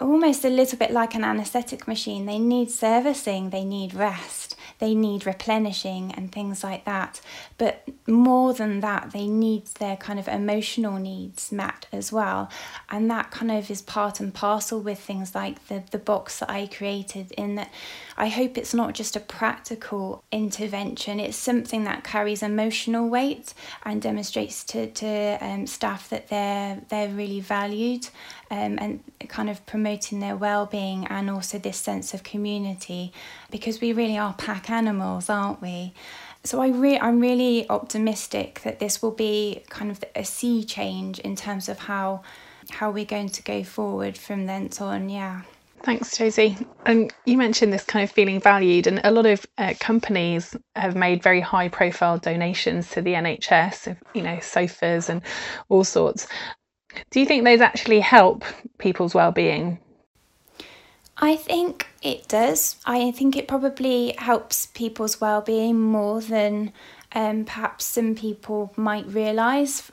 almost 0.00 0.44
a 0.44 0.48
little 0.48 0.78
bit 0.78 0.90
like 0.90 1.14
an 1.14 1.24
anesthetic 1.24 1.86
machine. 1.86 2.26
They 2.26 2.38
need 2.38 2.70
servicing, 2.70 3.50
they 3.50 3.64
need 3.64 3.94
rest, 3.94 4.49
they 4.80 4.94
need 4.94 5.26
replenishing 5.26 6.12
and 6.12 6.32
things 6.32 6.64
like 6.64 6.84
that. 6.86 7.20
But 7.58 7.84
more 8.06 8.52
than 8.54 8.80
that, 8.80 9.12
they 9.12 9.28
need 9.28 9.66
their 9.78 9.96
kind 9.96 10.18
of 10.18 10.26
emotional 10.26 10.98
needs 10.98 11.52
met 11.52 11.86
as 11.92 12.10
well. 12.10 12.50
And 12.88 13.10
that 13.10 13.30
kind 13.30 13.52
of 13.52 13.70
is 13.70 13.82
part 13.82 14.20
and 14.20 14.34
parcel 14.34 14.80
with 14.80 14.98
things 14.98 15.34
like 15.34 15.68
the, 15.68 15.84
the 15.90 15.98
box 15.98 16.40
that 16.40 16.50
I 16.50 16.66
created, 16.66 17.30
in 17.32 17.54
that 17.56 17.70
I 18.20 18.28
hope 18.28 18.58
it's 18.58 18.74
not 18.74 18.92
just 18.92 19.16
a 19.16 19.20
practical 19.20 20.22
intervention, 20.30 21.18
it's 21.18 21.38
something 21.38 21.84
that 21.84 22.04
carries 22.04 22.42
emotional 22.42 23.08
weight 23.08 23.54
and 23.82 24.02
demonstrates 24.02 24.62
to, 24.64 24.90
to 24.90 25.38
um, 25.40 25.66
staff 25.66 26.10
that 26.10 26.28
they're, 26.28 26.82
they're 26.90 27.08
really 27.08 27.40
valued 27.40 28.10
um, 28.50 28.78
and 28.78 29.02
kind 29.28 29.48
of 29.48 29.64
promoting 29.64 30.20
their 30.20 30.36
well-being 30.36 31.06
and 31.06 31.30
also 31.30 31.58
this 31.58 31.78
sense 31.78 32.12
of 32.12 32.22
community 32.22 33.10
because 33.50 33.80
we 33.80 33.94
really 33.94 34.18
are 34.18 34.34
pack 34.34 34.68
animals 34.68 35.30
aren't 35.30 35.62
we? 35.62 35.94
So 36.44 36.60
I 36.60 36.68
re- 36.68 37.00
I'm 37.00 37.20
really 37.20 37.66
optimistic 37.70 38.60
that 38.64 38.80
this 38.80 39.00
will 39.00 39.12
be 39.12 39.62
kind 39.70 39.90
of 39.90 40.04
a 40.14 40.26
sea 40.26 40.62
change 40.64 41.20
in 41.20 41.36
terms 41.36 41.70
of 41.70 41.78
how 41.78 42.20
how 42.68 42.90
we're 42.90 43.06
going 43.06 43.30
to 43.30 43.42
go 43.42 43.64
forward 43.64 44.18
from 44.18 44.44
thence 44.44 44.78
on 44.80 45.08
yeah 45.08 45.42
Thanks, 45.82 46.16
Josie. 46.16 46.58
And 46.84 47.12
you 47.24 47.38
mentioned 47.38 47.72
this 47.72 47.84
kind 47.84 48.04
of 48.04 48.10
feeling 48.10 48.38
valued, 48.38 48.86
and 48.86 49.00
a 49.02 49.10
lot 49.10 49.24
of 49.24 49.46
uh, 49.56 49.74
companies 49.80 50.54
have 50.76 50.94
made 50.94 51.22
very 51.22 51.40
high 51.40 51.68
profile 51.68 52.18
donations 52.18 52.90
to 52.90 53.00
the 53.00 53.14
NHS, 53.14 53.96
you 54.14 54.22
know, 54.22 54.38
sofas 54.40 55.08
and 55.08 55.22
all 55.70 55.84
sorts. 55.84 56.26
Do 57.10 57.20
you 57.20 57.26
think 57.26 57.44
those 57.44 57.60
actually 57.60 58.00
help 58.00 58.44
people's 58.78 59.14
well-being? 59.14 59.78
I 61.16 61.36
think 61.36 61.86
it 62.02 62.28
does. 62.28 62.76
I 62.84 63.10
think 63.12 63.36
it 63.36 63.48
probably 63.48 64.14
helps 64.18 64.66
people's 64.66 65.20
well-being 65.20 65.80
more 65.80 66.20
than 66.20 66.72
um, 67.12 67.44
perhaps 67.44 67.84
some 67.84 68.14
people 68.14 68.72
might 68.76 69.06
realise 69.06 69.90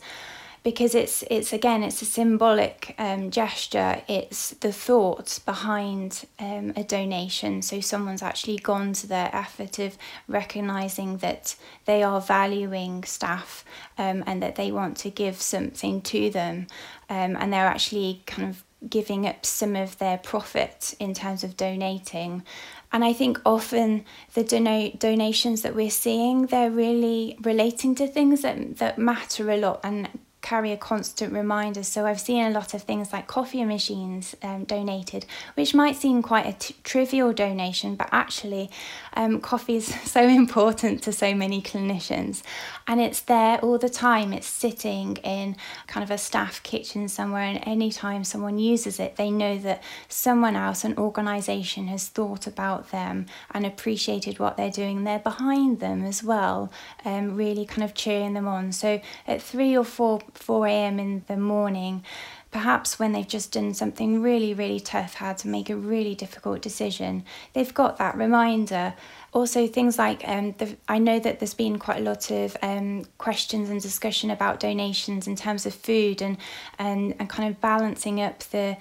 because 0.67 0.93
it's 0.93 1.23
it's 1.29 1.53
again 1.53 1.81
it's 1.81 2.01
a 2.01 2.05
symbolic 2.05 2.93
um, 2.97 3.31
gesture. 3.31 4.01
It's 4.09 4.49
the 4.49 4.73
thought 4.73 5.39
behind 5.45 6.25
um, 6.39 6.73
a 6.75 6.83
donation. 6.83 7.61
So 7.61 7.79
someone's 7.79 8.21
actually 8.21 8.57
gone 8.57 8.91
to 8.99 9.07
their 9.07 9.29
effort 9.33 9.79
of 9.79 9.97
recognizing 10.27 11.19
that 11.19 11.55
they 11.85 12.03
are 12.03 12.19
valuing 12.19 13.05
staff 13.05 13.63
um, 13.97 14.25
and 14.27 14.43
that 14.43 14.57
they 14.57 14.69
want 14.73 14.97
to 14.97 15.09
give 15.09 15.41
something 15.41 16.01
to 16.01 16.29
them. 16.31 16.67
Um, 17.09 17.37
and 17.39 17.53
they're 17.53 17.65
actually 17.65 18.23
kind 18.25 18.49
of 18.49 18.65
giving 18.89 19.25
up 19.25 19.45
some 19.45 19.73
of 19.77 19.97
their 19.99 20.17
profit 20.17 20.95
in 20.99 21.13
terms 21.13 21.45
of 21.45 21.55
donating. 21.55 22.43
And 22.91 23.05
I 23.05 23.13
think 23.13 23.39
often 23.45 24.03
the 24.33 24.43
dono- 24.43 24.91
donations 24.97 25.61
that 25.61 25.75
we're 25.75 25.89
seeing, 25.89 26.47
they're 26.47 26.69
really 26.69 27.37
relating 27.41 27.95
to 27.95 28.05
things 28.07 28.41
that, 28.41 28.77
that 28.79 28.97
matter 28.97 29.49
a 29.49 29.55
lot. 29.55 29.79
And 29.81 30.09
carry 30.47 30.71
a 30.71 30.77
constant 30.77 31.33
reminder. 31.33 31.83
So 31.83 32.05
I've 32.05 32.21
seen 32.21 32.45
a 32.45 32.49
lot 32.51 32.73
of 32.73 32.83
things 32.83 33.11
like 33.11 33.27
coffee 33.27 33.65
machines 33.65 34.33
um, 34.41 34.63
donated, 34.63 35.25
which 35.55 35.75
might 35.75 35.97
seem 35.97 36.21
quite 36.21 36.45
a 36.45 36.53
t- 36.53 36.75
trivial 36.85 37.33
donation, 37.33 37.97
but 37.97 38.07
actually, 38.13 38.69
um, 39.13 39.41
coffee 39.41 39.75
is 39.75 39.87
so 40.09 40.21
important 40.21 41.03
to 41.03 41.11
so 41.11 41.35
many 41.35 41.61
clinicians. 41.61 42.43
And 42.87 43.01
it's 43.01 43.19
there 43.19 43.57
all 43.59 43.77
the 43.77 43.89
time. 43.89 44.31
It's 44.31 44.47
sitting 44.47 45.17
in 45.17 45.57
kind 45.87 46.01
of 46.05 46.11
a 46.11 46.17
staff 46.17 46.63
kitchen 46.63 47.09
somewhere, 47.09 47.43
and 47.43 47.59
anytime 47.67 48.23
someone 48.23 48.57
uses 48.57 49.01
it, 49.01 49.17
they 49.17 49.29
know 49.29 49.57
that 49.57 49.83
someone 50.07 50.55
else, 50.55 50.85
an 50.85 50.97
organisation, 50.97 51.87
has 51.87 52.07
thought 52.07 52.47
about 52.47 52.91
them 52.91 53.25
and 53.51 53.65
appreciated 53.65 54.39
what 54.39 54.55
they're 54.55 54.71
doing. 54.71 55.03
They're 55.03 55.19
behind 55.19 55.81
them 55.81 56.05
as 56.05 56.23
well, 56.23 56.71
um, 57.03 57.35
really 57.35 57.65
kind 57.65 57.83
of 57.83 57.93
cheering 57.93 58.33
them 58.33 58.47
on. 58.47 58.71
So 58.71 59.01
at 59.27 59.41
three 59.41 59.75
or 59.75 59.83
four 59.83 60.21
4 60.37 60.67
a.m. 60.67 60.99
in 60.99 61.23
the 61.27 61.37
morning, 61.37 62.03
perhaps 62.51 62.97
when 62.97 63.11
they've 63.11 63.27
just 63.27 63.51
done 63.51 63.73
something 63.73 64.21
really, 64.21 64.53
really 64.53 64.79
tough, 64.79 65.15
had 65.15 65.37
to 65.39 65.47
make 65.47 65.69
a 65.69 65.75
really 65.75 66.15
difficult 66.15 66.61
decision, 66.61 67.23
they've 67.53 67.73
got 67.73 67.97
that 67.97 68.15
reminder. 68.15 68.93
Also, 69.33 69.67
things 69.67 69.97
like 69.97 70.21
um, 70.27 70.53
the, 70.57 70.77
I 70.87 70.99
know 70.99 71.19
that 71.19 71.39
there's 71.39 71.53
been 71.53 71.77
quite 71.77 71.99
a 71.99 72.03
lot 72.03 72.31
of 72.31 72.55
um, 72.61 73.05
questions 73.17 73.69
and 73.69 73.81
discussion 73.81 74.31
about 74.31 74.59
donations 74.59 75.27
in 75.27 75.35
terms 75.35 75.65
of 75.65 75.73
food 75.73 76.21
and, 76.21 76.37
and, 76.79 77.15
and 77.19 77.29
kind 77.29 77.49
of 77.49 77.59
balancing 77.61 78.21
up 78.21 78.39
the 78.39 78.77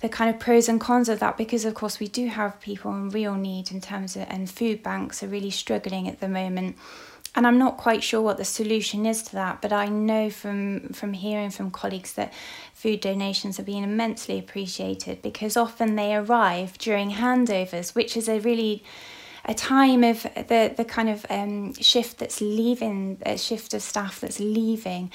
the 0.00 0.08
kind 0.08 0.32
of 0.32 0.38
pros 0.38 0.68
and 0.68 0.80
cons 0.80 1.08
of 1.08 1.18
that 1.18 1.36
because 1.36 1.64
of 1.64 1.74
course 1.74 1.98
we 1.98 2.06
do 2.06 2.28
have 2.28 2.60
people 2.60 2.92
in 2.92 3.10
real 3.10 3.34
need 3.34 3.72
in 3.72 3.80
terms 3.80 4.14
of 4.14 4.24
and 4.28 4.48
food 4.48 4.80
banks 4.80 5.24
are 5.24 5.26
really 5.26 5.50
struggling 5.50 6.06
at 6.08 6.20
the 6.20 6.28
moment 6.28 6.76
and 7.38 7.46
I'm 7.46 7.56
not 7.56 7.76
quite 7.76 8.02
sure 8.02 8.20
what 8.20 8.36
the 8.36 8.44
solution 8.44 9.06
is 9.06 9.22
to 9.22 9.32
that, 9.34 9.62
but 9.62 9.72
I 9.72 9.86
know 9.86 10.28
from 10.28 10.88
from 10.88 11.12
hearing 11.12 11.50
from 11.50 11.70
colleagues 11.70 12.14
that 12.14 12.32
food 12.74 13.00
donations 13.00 13.60
are 13.60 13.62
being 13.62 13.84
immensely 13.84 14.40
appreciated 14.40 15.22
because 15.22 15.56
often 15.56 15.94
they 15.94 16.16
arrive 16.16 16.76
during 16.78 17.12
handovers, 17.12 17.94
which 17.94 18.16
is 18.16 18.28
a 18.28 18.40
really 18.40 18.82
a 19.44 19.54
time 19.54 20.02
of 20.02 20.24
the 20.24 20.74
the 20.76 20.84
kind 20.84 21.08
of 21.08 21.24
um, 21.30 21.74
shift 21.74 22.18
that's 22.18 22.40
leaving, 22.40 23.18
a 23.24 23.38
shift 23.38 23.72
of 23.72 23.82
staff 23.82 24.20
that's 24.20 24.40
leaving. 24.40 25.12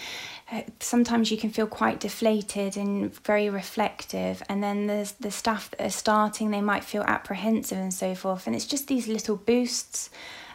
Uh, 0.49 0.61
sometimes 0.79 1.29
you 1.29 1.37
can 1.37 1.49
feel 1.49 1.67
quite 1.67 1.99
deflated 1.99 2.77
and 2.77 3.13
very 3.25 3.49
reflective, 3.49 4.41
and 4.47 4.63
then 4.63 4.87
there's 4.87 5.11
the 5.19 5.31
staff 5.31 5.69
that 5.71 5.87
are 5.87 5.89
starting. 5.89 6.51
They 6.51 6.61
might 6.61 6.85
feel 6.85 7.03
apprehensive 7.03 7.77
and 7.77 7.93
so 7.93 8.15
forth, 8.15 8.47
and 8.47 8.55
it's 8.55 8.65
just 8.65 8.87
these 8.87 9.09
little 9.09 9.35
boosts 9.35 10.09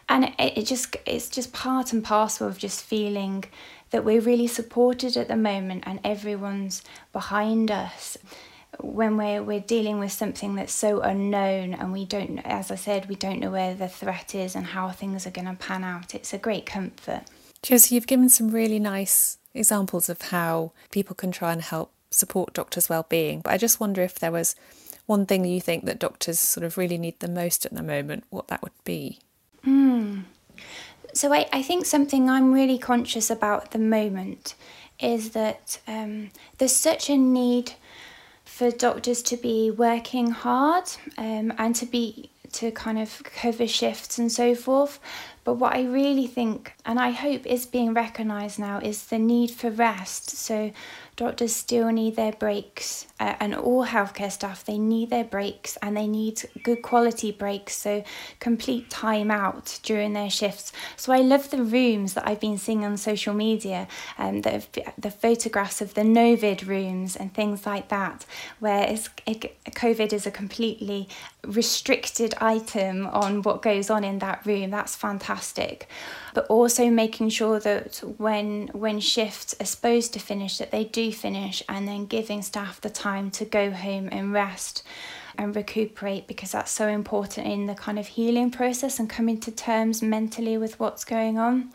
and 0.09 0.25
it, 0.25 0.35
it 0.39 0.67
just 0.67 0.97
it's 1.07 1.29
just 1.29 1.53
part 1.53 1.93
and 1.93 2.05
parcel 2.05 2.49
of 2.49 2.59
just 2.59 2.83
feeling 2.83 3.45
that 3.91 4.05
we're 4.05 4.21
really 4.21 4.47
supported 4.47 5.17
at 5.17 5.29
the 5.29 5.37
moment 5.37 5.85
and 5.87 6.01
everyone's 6.05 6.83
behind 7.13 7.71
us 7.71 8.17
when 8.81 9.17
we're 9.17 9.43
we're 9.43 9.61
dealing 9.61 9.99
with 9.99 10.13
something 10.13 10.55
that's 10.55 10.73
so 10.73 11.01
unknown 11.01 11.75
and 11.75 11.93
we 11.93 12.05
don't 12.05 12.39
as 12.41 12.71
I 12.71 12.77
said 12.77 13.09
we 13.09 13.15
don't 13.15 13.41
know 13.41 13.51
where 13.51 13.75
the 13.75 13.89
threat 13.89 14.35
is 14.35 14.55
and 14.55 14.67
how 14.67 14.91
things 14.91 15.27
are 15.27 15.31
going 15.31 15.47
to 15.47 15.55
pan 15.55 15.85
out 15.85 16.15
it's 16.15 16.33
a 16.33 16.39
great 16.39 16.67
comfort 16.67 17.23
Josie 17.63 17.95
you've 17.95 18.07
given 18.07 18.29
some 18.29 18.51
really 18.51 18.79
nice 18.79 19.39
examples 19.55 20.09
of 20.09 20.23
how 20.23 20.73
people 20.91 21.17
can 21.17 21.33
try 21.33 21.53
and 21.53 21.63
help 21.63 21.93
support 22.11 22.55
doctors 22.55 22.89
well-being 22.89 23.41
but 23.41 23.53
I 23.53 23.57
just 23.57 23.81
wonder 23.81 24.03
if 24.03 24.19
there 24.19 24.33
was 24.33 24.55
one 25.09 25.25
thing 25.25 25.45
you 25.47 25.61
think 25.61 25.87
that 25.87 25.99
doctors 25.99 26.39
sort 26.39 26.65
of 26.65 26.77
really 26.77 26.99
need 26.99 27.19
the 27.21 27.29
most 27.29 27.65
at 27.65 27.73
the 27.73 27.83
moment 27.83 28.25
what 28.29 28.49
that 28.49 28.63
would 28.63 28.73
be. 28.85 29.19
So 31.15 31.33
I, 31.33 31.47
I 31.53 31.63
think 31.63 31.85
something 31.85 32.29
I'm 32.29 32.53
really 32.53 32.79
conscious 32.79 33.31
about 33.31 33.65
at 33.65 33.71
the 33.73 33.79
moment 33.79 34.55
is 35.01 35.31
that 35.31 35.79
um, 35.87 36.31
there's 36.59 36.75
such 36.75 37.09
a 37.09 37.17
need 37.17 37.73
for 38.45 38.71
doctors 38.71 39.23
to 39.23 39.37
be 39.37 39.71
working 39.71 40.31
hard 40.31 40.85
um, 41.17 41.53
and 41.59 41.75
to 41.77 41.87
be 41.87 42.31
to 42.53 42.71
kind 42.71 42.99
of 42.99 43.23
cover 43.25 43.67
shifts 43.67 44.19
and 44.19 44.33
so 44.33 44.55
forth 44.55 44.99
But 45.49 45.55
what 45.55 45.75
I 45.75 45.85
really 45.85 46.27
think, 46.27 46.75
and 46.85 47.01
I 47.01 47.11
hope 47.11 47.47
is 47.47 47.65
being 47.65 47.95
recognised 47.95 48.59
now, 48.59 48.81
is 48.81 49.07
the 49.07 49.19
need 49.19 49.51
for 49.51 49.71
rest. 49.71 50.29
So 50.29 50.73
doctors 51.17 51.57
still 51.57 51.89
need 51.89 52.17
their 52.17 52.33
breaks 52.33 53.07
uh, 53.19 53.35
and 53.41 53.55
all 53.55 53.85
healthcare 53.87 54.31
staff 54.31 54.65
they 54.65 54.79
need 54.79 55.11
their 55.11 55.25
breaks 55.25 55.77
and 55.83 55.97
they 55.97 56.07
need 56.07 56.43
good 56.63 56.83
quality 56.83 57.33
breaks. 57.33 57.75
So 57.77 58.05
complete 58.41 58.91
time 58.91 59.31
out 59.31 59.81
during 59.83 60.13
their 60.13 60.31
shifts. 60.31 60.71
So 60.97 61.13
i 61.13 61.19
love 61.19 61.51
the 61.51 61.65
rooms 61.65 62.15
that 62.15 62.29
i've 62.29 62.41
been 62.41 62.59
seeing 62.59 62.85
on 62.85 62.97
social 62.97 63.35
media 63.35 63.89
and 64.17 64.47
um, 64.47 64.63
the, 64.73 64.85
the 64.97 65.11
photographs 65.11 65.81
of 65.81 65.95
the 65.95 66.03
novid 66.03 66.69
rooms 66.69 67.17
and 67.17 67.35
things 67.35 67.67
like 67.67 67.89
that 67.89 68.25
where 68.61 68.87
it's, 68.89 69.09
it, 69.27 69.57
covid 69.75 70.13
is 70.13 70.27
a 70.27 70.31
completely 70.31 71.09
restricted 71.45 72.35
item 72.41 73.07
on 73.09 73.43
what 73.43 73.63
goes 73.63 73.91
on 73.91 74.05
in 74.05 74.19
that 74.19 74.45
room. 74.45 74.71
That's 74.71 74.95
fantastic 74.95 75.38
but 76.35 76.47
also 76.47 76.91
making 76.91 77.29
sure 77.29 77.59
that 77.61 77.97
when 78.19 78.69
when 78.69 79.01
shifts 79.01 79.55
are 79.61 79.67
supposed 79.67 80.13
to 80.13 80.19
finish 80.19 80.59
that 80.59 80.71
they 80.71 80.85
do 80.85 81.13
finish 81.13 81.63
and 81.69 81.87
then 81.87 82.07
giving 82.07 82.43
staff 82.43 82.81
the 82.81 82.91
time 82.91 83.31
to 83.31 83.45
go 83.45 83.71
home 83.71 84.09
and 84.13 84.33
rest 84.33 84.83
and 85.37 85.55
recuperate 85.55 86.27
because 86.27 86.53
that's 86.53 86.71
so 86.71 86.89
important 86.89 87.47
in 87.47 87.67
the 87.67 87.75
kind 87.75 87.99
of 87.99 88.07
healing 88.09 88.51
process 88.51 88.99
and 88.99 89.09
coming 89.09 89.39
to 89.41 89.53
terms 89.53 90.03
mentally 90.03 90.59
with 90.59 90.79
what's 90.81 91.05
going 91.05 91.39
on. 91.39 91.71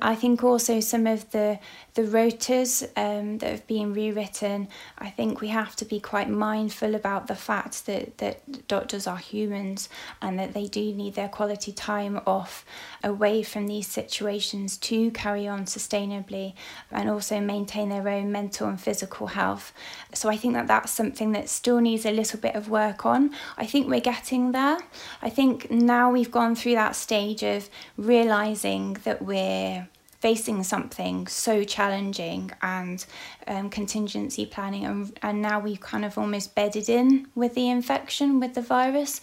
I 0.00 0.14
think 0.14 0.42
also 0.44 0.80
some 0.80 1.06
of 1.06 1.30
the 1.30 1.58
the 1.98 2.04
rotas 2.04 2.88
um, 2.96 3.38
that 3.38 3.50
have 3.50 3.66
been 3.66 3.92
rewritten, 3.92 4.68
I 4.98 5.10
think 5.10 5.40
we 5.40 5.48
have 5.48 5.74
to 5.74 5.84
be 5.84 5.98
quite 5.98 6.30
mindful 6.30 6.94
about 6.94 7.26
the 7.26 7.34
fact 7.34 7.86
that, 7.86 8.18
that 8.18 8.68
doctors 8.68 9.08
are 9.08 9.16
humans 9.16 9.88
and 10.22 10.38
that 10.38 10.54
they 10.54 10.68
do 10.68 10.94
need 10.94 11.16
their 11.16 11.28
quality 11.28 11.72
time 11.72 12.20
off 12.24 12.64
away 13.02 13.42
from 13.42 13.66
these 13.66 13.88
situations 13.88 14.76
to 14.76 15.10
carry 15.10 15.48
on 15.48 15.64
sustainably 15.64 16.54
and 16.92 17.10
also 17.10 17.40
maintain 17.40 17.88
their 17.88 18.08
own 18.08 18.30
mental 18.30 18.68
and 18.68 18.80
physical 18.80 19.26
health. 19.26 19.72
So 20.14 20.28
I 20.28 20.36
think 20.36 20.54
that 20.54 20.68
that's 20.68 20.92
something 20.92 21.32
that 21.32 21.48
still 21.48 21.80
needs 21.80 22.06
a 22.06 22.12
little 22.12 22.38
bit 22.38 22.54
of 22.54 22.68
work 22.68 23.04
on. 23.04 23.34
I 23.56 23.66
think 23.66 23.88
we're 23.88 23.98
getting 23.98 24.52
there. 24.52 24.78
I 25.20 25.30
think 25.30 25.68
now 25.68 26.12
we've 26.12 26.30
gone 26.30 26.54
through 26.54 26.76
that 26.76 26.94
stage 26.94 27.42
of 27.42 27.68
realizing 27.96 28.98
that 29.02 29.20
we're 29.20 29.87
facing 30.20 30.62
something 30.64 31.26
so 31.26 31.62
challenging 31.62 32.50
and 32.60 33.06
um, 33.46 33.70
contingency 33.70 34.44
planning 34.44 34.84
and, 34.84 35.16
and 35.22 35.40
now 35.40 35.60
we've 35.60 35.80
kind 35.80 36.04
of 36.04 36.18
almost 36.18 36.54
bedded 36.54 36.88
in 36.88 37.26
with 37.34 37.54
the 37.54 37.68
infection 37.68 38.40
with 38.40 38.54
the 38.54 38.60
virus 38.62 39.20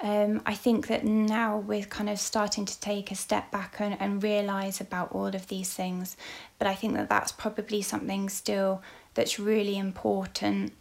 um, 0.00 0.40
i 0.46 0.54
think 0.54 0.86
that 0.86 1.04
now 1.04 1.58
we're 1.58 1.84
kind 1.84 2.08
of 2.08 2.18
starting 2.18 2.64
to 2.64 2.80
take 2.80 3.10
a 3.10 3.14
step 3.14 3.50
back 3.50 3.76
and, 3.78 3.96
and 4.00 4.22
realize 4.22 4.80
about 4.80 5.12
all 5.12 5.26
of 5.26 5.46
these 5.48 5.72
things 5.74 6.16
but 6.58 6.66
i 6.66 6.74
think 6.74 6.94
that 6.94 7.08
that's 7.08 7.32
probably 7.32 7.82
something 7.82 8.28
still 8.28 8.82
that's 9.14 9.38
really 9.38 9.76
important 9.76 10.72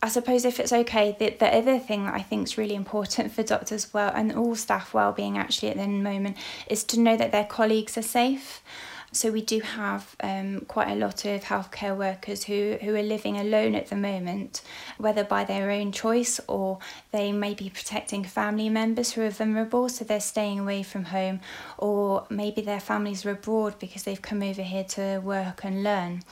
I 0.00 0.08
suppose 0.08 0.44
if 0.44 0.60
it's 0.60 0.72
okay, 0.72 1.16
the, 1.18 1.30
the 1.30 1.52
other 1.52 1.78
thing 1.78 2.04
that 2.04 2.14
I 2.14 2.22
think 2.22 2.44
is 2.44 2.56
really 2.56 2.76
important 2.76 3.32
for 3.34 3.42
doctors 3.42 3.92
well 3.92 4.12
and 4.14 4.32
all 4.32 4.54
staff 4.54 4.94
well-being 4.94 5.36
actually 5.36 5.70
at 5.70 5.76
the 5.76 5.88
moment 5.88 6.36
is 6.68 6.84
to 6.84 7.00
know 7.00 7.16
that 7.16 7.32
their 7.32 7.44
colleagues 7.44 7.98
are 7.98 8.02
safe. 8.02 8.62
So 9.10 9.30
we 9.32 9.40
do 9.40 9.60
have 9.60 10.14
um, 10.22 10.60
quite 10.68 10.90
a 10.90 10.94
lot 10.94 11.24
of 11.24 11.42
healthcare 11.42 11.96
workers 11.96 12.44
who, 12.44 12.76
who 12.82 12.94
are 12.94 13.02
living 13.02 13.38
alone 13.38 13.74
at 13.74 13.88
the 13.88 13.96
moment, 13.96 14.60
whether 14.98 15.24
by 15.24 15.44
their 15.44 15.70
own 15.70 15.92
choice 15.92 16.40
or 16.46 16.78
they 17.10 17.32
may 17.32 17.54
be 17.54 17.70
protecting 17.70 18.24
family 18.24 18.68
members 18.68 19.12
who 19.12 19.22
are 19.22 19.30
vulnerable, 19.30 19.88
so 19.88 20.04
they're 20.04 20.20
staying 20.20 20.60
away 20.60 20.82
from 20.82 21.04
home, 21.04 21.40
or 21.78 22.26
maybe 22.28 22.60
their 22.60 22.80
families 22.80 23.24
are 23.24 23.30
abroad 23.30 23.78
because 23.78 24.02
they've 24.02 24.20
come 24.20 24.42
over 24.42 24.62
here 24.62 24.84
to 24.84 25.18
work 25.20 25.64
and 25.64 25.82
learn. 25.82 26.22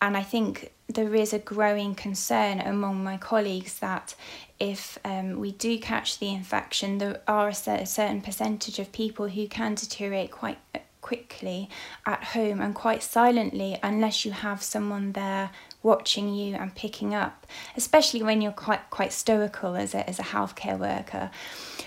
And 0.00 0.16
I 0.16 0.22
think 0.22 0.72
there 0.88 1.14
is 1.14 1.32
a 1.32 1.38
growing 1.38 1.94
concern 1.94 2.60
among 2.60 3.02
my 3.04 3.16
colleagues 3.16 3.78
that 3.80 4.14
if 4.60 4.98
um, 5.04 5.38
we 5.40 5.52
do 5.52 5.78
catch 5.78 6.18
the 6.18 6.30
infection, 6.30 6.98
there 6.98 7.20
are 7.28 7.48
a 7.48 7.54
certain 7.54 8.20
percentage 8.20 8.78
of 8.78 8.92
people 8.92 9.28
who 9.28 9.46
can 9.46 9.74
deteriorate 9.74 10.30
quite 10.30 10.58
quickly 11.04 11.68
at 12.06 12.24
home 12.24 12.62
and 12.62 12.74
quite 12.74 13.02
silently 13.02 13.78
unless 13.82 14.24
you 14.24 14.32
have 14.32 14.62
someone 14.62 15.12
there 15.12 15.50
watching 15.82 16.34
you 16.34 16.54
and 16.54 16.74
picking 16.74 17.14
up 17.14 17.46
especially 17.76 18.22
when 18.22 18.40
you're 18.40 18.60
quite 18.66 18.88
quite 18.88 19.12
stoical 19.12 19.76
as 19.76 19.94
a, 19.94 20.08
as 20.08 20.18
a 20.18 20.22
healthcare 20.22 20.78
worker 20.78 21.30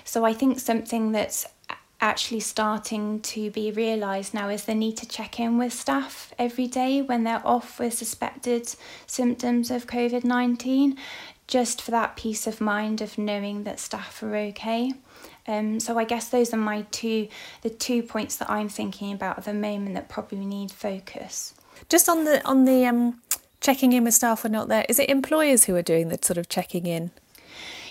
so 0.04 0.24
i 0.24 0.32
think 0.32 0.60
something 0.60 1.12
that's 1.14 1.48
actually 2.00 2.40
starting 2.40 3.20
to 3.20 3.50
be 3.50 3.72
realised 3.72 4.36
now 4.36 4.50
is 4.50 4.66
the 4.66 4.76
need 4.76 4.96
to 4.96 5.08
check 5.08 5.40
in 5.40 5.58
with 5.58 5.74
staff 5.74 6.32
every 6.38 6.68
day 6.68 7.02
when 7.02 7.24
they're 7.24 7.42
off 7.44 7.80
with 7.80 7.94
suspected 7.94 8.76
symptoms 9.08 9.72
of 9.72 9.88
COVID 9.88 10.24
19, 10.24 10.96
just 11.48 11.82
for 11.82 11.92
that 11.92 12.16
peace 12.16 12.46
of 12.46 12.62
mind 12.62 13.02
of 13.02 13.18
knowing 13.18 13.64
that 13.64 13.80
staff 13.80 14.22
are 14.22 14.36
okay. 14.36 14.94
Um, 15.48 15.80
so 15.80 15.98
I 15.98 16.04
guess 16.04 16.30
those 16.30 16.54
are 16.54 16.58
my 16.58 16.86
two 16.92 17.28
the 17.62 17.70
two 17.70 18.04
points 18.04 18.36
that 18.38 18.50
I'm 18.50 18.70
thinking 18.70 19.14
about 19.14 19.38
at 19.38 19.46
the 19.46 19.54
moment 19.54 19.96
that 19.96 20.10
probably 20.10 20.46
need 20.46 20.72
focus. 20.72 21.54
Just 21.90 22.10
on 22.10 22.26
the 22.26 22.46
on 22.46 22.66
the 22.66 22.86
um, 22.86 23.22
checking 23.62 23.94
in 23.94 24.04
with 24.04 24.14
staff 24.14 24.44
or 24.44 24.50
not 24.50 24.68
there, 24.68 24.86
is 24.90 25.00
it 25.00 25.10
employers 25.10 25.66
who 25.66 25.76
are 25.76 25.82
doing 25.82 26.10
the 26.10 26.20
sort 26.22 26.38
of 26.38 26.50
checking 26.50 26.86
in? 26.86 27.12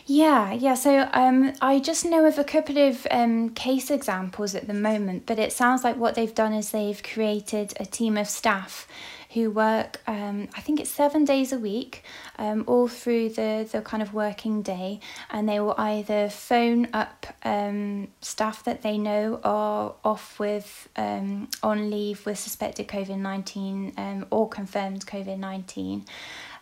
Yeah, 0.09 0.53
yeah. 0.53 0.75
So 0.75 1.09
um, 1.13 1.55
I 1.61 1.81
just 1.81 2.05
know 2.05 2.27
of 2.27 2.39
a 2.39 2.45
couple 2.45 2.79
of 2.79 3.09
um, 3.11 3.51
case 3.51 3.91
examples 3.91 4.55
at 4.55 4.69
the 4.69 4.75
moment, 4.75 5.27
but 5.27 5.41
it 5.41 5.53
sounds 5.53 5.83
like 5.83 5.97
what 5.97 6.15
they've 6.15 6.35
done 6.35 6.53
is 6.53 6.71
they've 6.71 7.03
created 7.03 7.75
a 7.81 7.85
team 7.85 8.17
of 8.17 8.29
staff 8.29 8.87
who 9.35 9.51
work, 9.51 10.01
um, 10.07 10.49
I 10.57 10.61
think 10.61 10.81
it's 10.81 10.91
seven 10.91 11.25
days 11.25 11.53
a 11.53 11.59
week, 11.59 12.05
um, 12.39 12.65
all 12.67 12.89
through 12.89 13.31
the, 13.31 13.69
the 13.71 13.83
kind 13.83 14.03
of 14.03 14.15
working 14.15 14.63
day, 14.63 15.01
and 15.31 15.49
they 15.49 15.61
will 15.61 15.75
either 15.79 16.29
phone 16.29 16.89
up 16.93 17.27
um, 17.45 18.09
staff 18.21 18.65
that 18.65 18.83
they 18.83 18.99
know 18.99 19.41
are 19.43 19.95
off 20.05 20.39
with 20.39 20.89
um, 20.97 21.49
on 21.63 21.91
leave 21.91 22.25
with 22.27 22.39
suspected 22.39 22.89
COVID 22.89 23.19
19 23.19 23.93
um, 23.97 24.27
or 24.31 24.49
confirmed 24.49 25.07
COVID 25.07 25.39
19. 25.39 26.05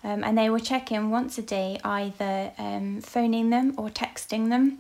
Um, 0.05 0.23
and 0.23 0.37
they 0.37 0.51
will 0.51 0.61
check 0.61 0.93
in 0.93 1.11
once 1.11 1.39
a 1.39 1.43
day, 1.43 1.81
either 1.83 2.53
um, 2.59 3.01
phoning 3.01 3.49
them 3.49 3.73
or 3.79 3.89
texting 3.89 4.51
them 4.51 4.79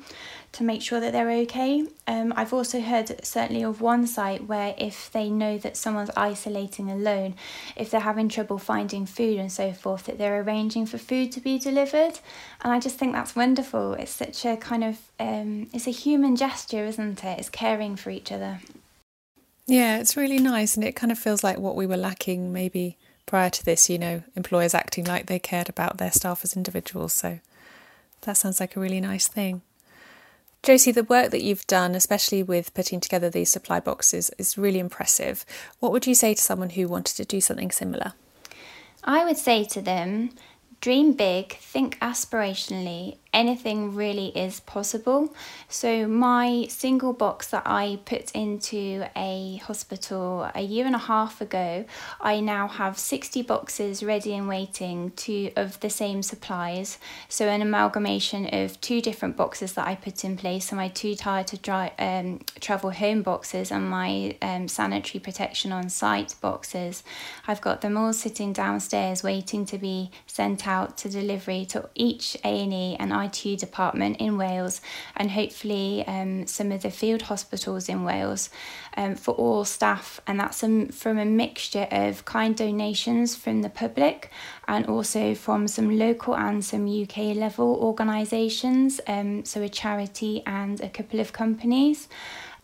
to 0.52 0.62
make 0.62 0.82
sure 0.82 1.00
that 1.00 1.12
they're 1.12 1.30
okay. 1.30 1.84
Um, 2.06 2.32
I've 2.36 2.52
also 2.52 2.80
heard 2.80 3.24
certainly 3.24 3.64
of 3.64 3.80
one 3.80 4.06
site 4.06 4.46
where 4.46 4.74
if 4.78 5.10
they 5.10 5.30
know 5.30 5.58
that 5.58 5.76
someone's 5.76 6.10
isolating 6.16 6.90
alone, 6.90 7.34
if 7.74 7.90
they're 7.90 8.00
having 8.00 8.28
trouble 8.28 8.58
finding 8.58 9.06
food 9.06 9.38
and 9.38 9.50
so 9.50 9.72
forth, 9.72 10.04
that 10.04 10.18
they're 10.18 10.40
arranging 10.40 10.86
for 10.86 10.98
food 10.98 11.32
to 11.32 11.40
be 11.40 11.58
delivered. 11.58 12.20
And 12.62 12.72
I 12.72 12.78
just 12.78 12.96
think 12.96 13.14
that's 13.14 13.34
wonderful. 13.34 13.94
It's 13.94 14.12
such 14.12 14.44
a 14.44 14.56
kind 14.56 14.84
of 14.84 15.00
um, 15.18 15.68
it's 15.72 15.88
a 15.88 15.90
human 15.90 16.36
gesture, 16.36 16.84
isn't 16.84 17.24
it? 17.24 17.38
It's 17.38 17.48
caring 17.48 17.96
for 17.96 18.10
each 18.10 18.30
other. 18.30 18.60
Yeah, 19.66 19.98
it's 19.98 20.16
really 20.16 20.38
nice, 20.38 20.76
and 20.76 20.84
it 20.84 20.94
kind 20.94 21.10
of 21.10 21.18
feels 21.18 21.42
like 21.42 21.58
what 21.58 21.74
we 21.74 21.86
were 21.86 21.96
lacking 21.96 22.52
maybe 22.52 22.98
prior 23.26 23.50
to 23.50 23.64
this. 23.64 23.88
You 23.90 23.98
know, 23.98 24.22
employers 24.36 24.74
acting 24.74 25.04
like 25.04 25.26
they 25.26 25.38
cared 25.38 25.68
about 25.68 25.98
their 25.98 26.12
staff 26.12 26.44
as 26.44 26.56
individuals. 26.56 27.12
So 27.12 27.40
that 28.22 28.36
sounds 28.36 28.60
like 28.60 28.76
a 28.76 28.80
really 28.80 29.00
nice 29.00 29.28
thing. 29.28 29.62
Josie, 30.62 30.92
the 30.92 31.04
work 31.04 31.30
that 31.30 31.42
you've 31.42 31.66
done, 31.66 31.94
especially 31.94 32.42
with 32.42 32.72
putting 32.72 32.98
together 32.98 33.28
these 33.28 33.50
supply 33.50 33.80
boxes, 33.80 34.30
is 34.38 34.56
really 34.56 34.78
impressive. 34.78 35.44
What 35.78 35.92
would 35.92 36.06
you 36.06 36.14
say 36.14 36.32
to 36.32 36.40
someone 36.40 36.70
who 36.70 36.88
wanted 36.88 37.16
to 37.16 37.26
do 37.26 37.42
something 37.42 37.70
similar? 37.70 38.14
I 39.04 39.26
would 39.26 39.36
say 39.36 39.64
to 39.64 39.82
them, 39.82 40.30
dream 40.80 41.12
big, 41.12 41.52
think 41.58 41.98
aspirationally, 42.00 43.18
anything 43.34 43.94
really 43.94 44.28
is 44.28 44.60
possible. 44.60 45.34
So, 45.68 46.06
my 46.06 46.66
single 46.68 47.12
box 47.12 47.48
that 47.48 47.64
I 47.66 47.98
put 48.04 48.30
into 48.30 49.04
a 49.16 49.56
hospital 49.64 50.48
a 50.54 50.62
year 50.62 50.86
and 50.86 50.94
a 50.94 50.98
half 50.98 51.40
ago, 51.40 51.84
I 52.20 52.40
now 52.40 52.68
have 52.68 52.98
60 52.98 53.42
boxes 53.42 54.02
ready 54.02 54.34
and 54.34 54.48
waiting 54.48 55.10
to 55.10 55.50
of 55.56 55.80
the 55.80 55.90
same 55.90 56.22
supplies. 56.22 56.98
So, 57.28 57.48
an 57.48 57.60
amalgamation 57.60 58.46
of 58.54 58.80
two 58.80 59.00
different 59.00 59.36
boxes 59.36 59.74
that 59.74 59.86
I 59.86 59.96
put 59.96 60.24
in 60.24 60.36
place. 60.36 60.68
So, 60.68 60.76
my 60.76 60.88
two 60.88 61.16
tired 61.16 61.48
to 61.48 61.58
dry, 61.58 61.92
um, 61.98 62.40
travel 62.60 62.92
home 62.92 63.22
boxes 63.22 63.72
and 63.72 63.90
my 63.90 64.36
um, 64.40 64.68
sanitary 64.68 65.20
protection 65.20 65.72
on 65.72 65.88
site 65.88 66.36
boxes. 66.40 67.02
I've 67.48 67.60
got 67.60 67.80
them 67.80 67.96
all 67.96 68.12
sitting 68.12 68.52
downstairs 68.52 69.22
waiting 69.24 69.66
to 69.66 69.78
be 69.78 70.12
sent 70.26 70.68
out 70.68 70.96
to 70.98 71.08
delivery 71.08 71.64
to 71.66 71.88
each 71.96 72.36
A&E 72.44 72.96
and 73.00 73.12
ITU 73.24 73.56
department 73.56 74.16
in 74.18 74.36
Wales 74.36 74.80
and 75.16 75.30
hopefully 75.30 76.04
um, 76.06 76.46
some 76.46 76.72
of 76.72 76.82
the 76.82 76.90
field 76.90 77.22
hospitals 77.22 77.88
in 77.88 78.04
Wales 78.04 78.50
um, 78.96 79.14
for 79.14 79.34
all 79.34 79.64
staff. 79.64 80.20
And 80.26 80.40
that's 80.40 80.62
um, 80.62 80.88
from 80.88 81.18
a 81.18 81.24
mixture 81.24 81.86
of 81.90 82.24
kind 82.24 82.56
donations 82.56 83.36
from 83.36 83.62
the 83.62 83.70
public 83.70 84.30
and 84.68 84.86
also 84.86 85.34
from 85.34 85.68
some 85.68 85.98
local 85.98 86.36
and 86.36 86.64
some 86.64 86.86
UK 86.86 87.36
level 87.36 87.76
organisations, 87.80 89.00
um, 89.06 89.44
so 89.44 89.62
a 89.62 89.68
charity 89.68 90.42
and 90.46 90.80
a 90.80 90.88
couple 90.88 91.20
of 91.20 91.32
companies. 91.32 92.08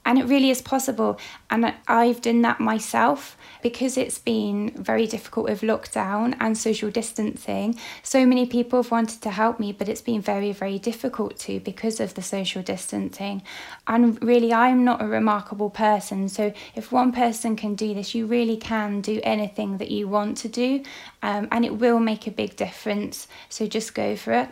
And 0.05 0.19
it 0.19 0.25
really 0.25 0.51
is 0.51 0.63
possible. 0.63 1.19
And 1.51 1.75
I've 1.87 2.23
done 2.23 2.43
that 2.43 2.59
myself 2.59 3.37
because 3.63 3.97
it's 3.97 4.19
been 4.19 4.71
very 4.71 5.07
difficult 5.07 5.49
with 5.49 5.61
lockdown 5.61 6.37
and 6.41 6.57
social 6.57 6.91
distancing. 6.91 7.79
So 8.03 8.27
many 8.27 8.47
people 8.47 8.83
have 8.83 8.91
wanted 8.91 9.21
to 9.23 9.31
help 9.31 9.61
me, 9.61 9.73
but 9.73 9.89
it's 9.89 10.01
been 10.03 10.21
very, 10.21 10.53
very 10.53 10.79
difficult 10.79 11.39
to 11.41 11.61
because 11.61 12.01
of 12.01 12.15
the 12.15 12.23
social 12.23 12.63
distancing. 12.63 13.43
And 13.87 14.23
really, 14.23 14.53
I'm 14.53 14.85
not 14.85 15.03
a 15.03 15.07
remarkable 15.07 15.71
person. 15.71 16.29
So 16.29 16.53
if 16.75 16.93
one 16.93 17.13
person 17.13 17.57
can 17.57 17.75
do 17.75 17.95
this, 17.95 18.15
you 18.15 18.27
really 18.27 18.57
can 18.57 19.01
do 19.01 19.21
anything 19.23 19.79
that 19.79 19.91
you 19.91 20.09
want 20.09 20.37
to 20.39 20.49
do, 20.49 20.83
um, 21.23 21.49
and 21.51 21.65
it 21.65 21.77
will 21.77 22.01
make 22.01 22.27
a 22.27 22.31
big 22.31 22.57
difference. 22.57 23.29
So 23.49 23.67
just 23.67 23.95
go 23.95 24.17
for 24.17 24.33
it. 24.33 24.49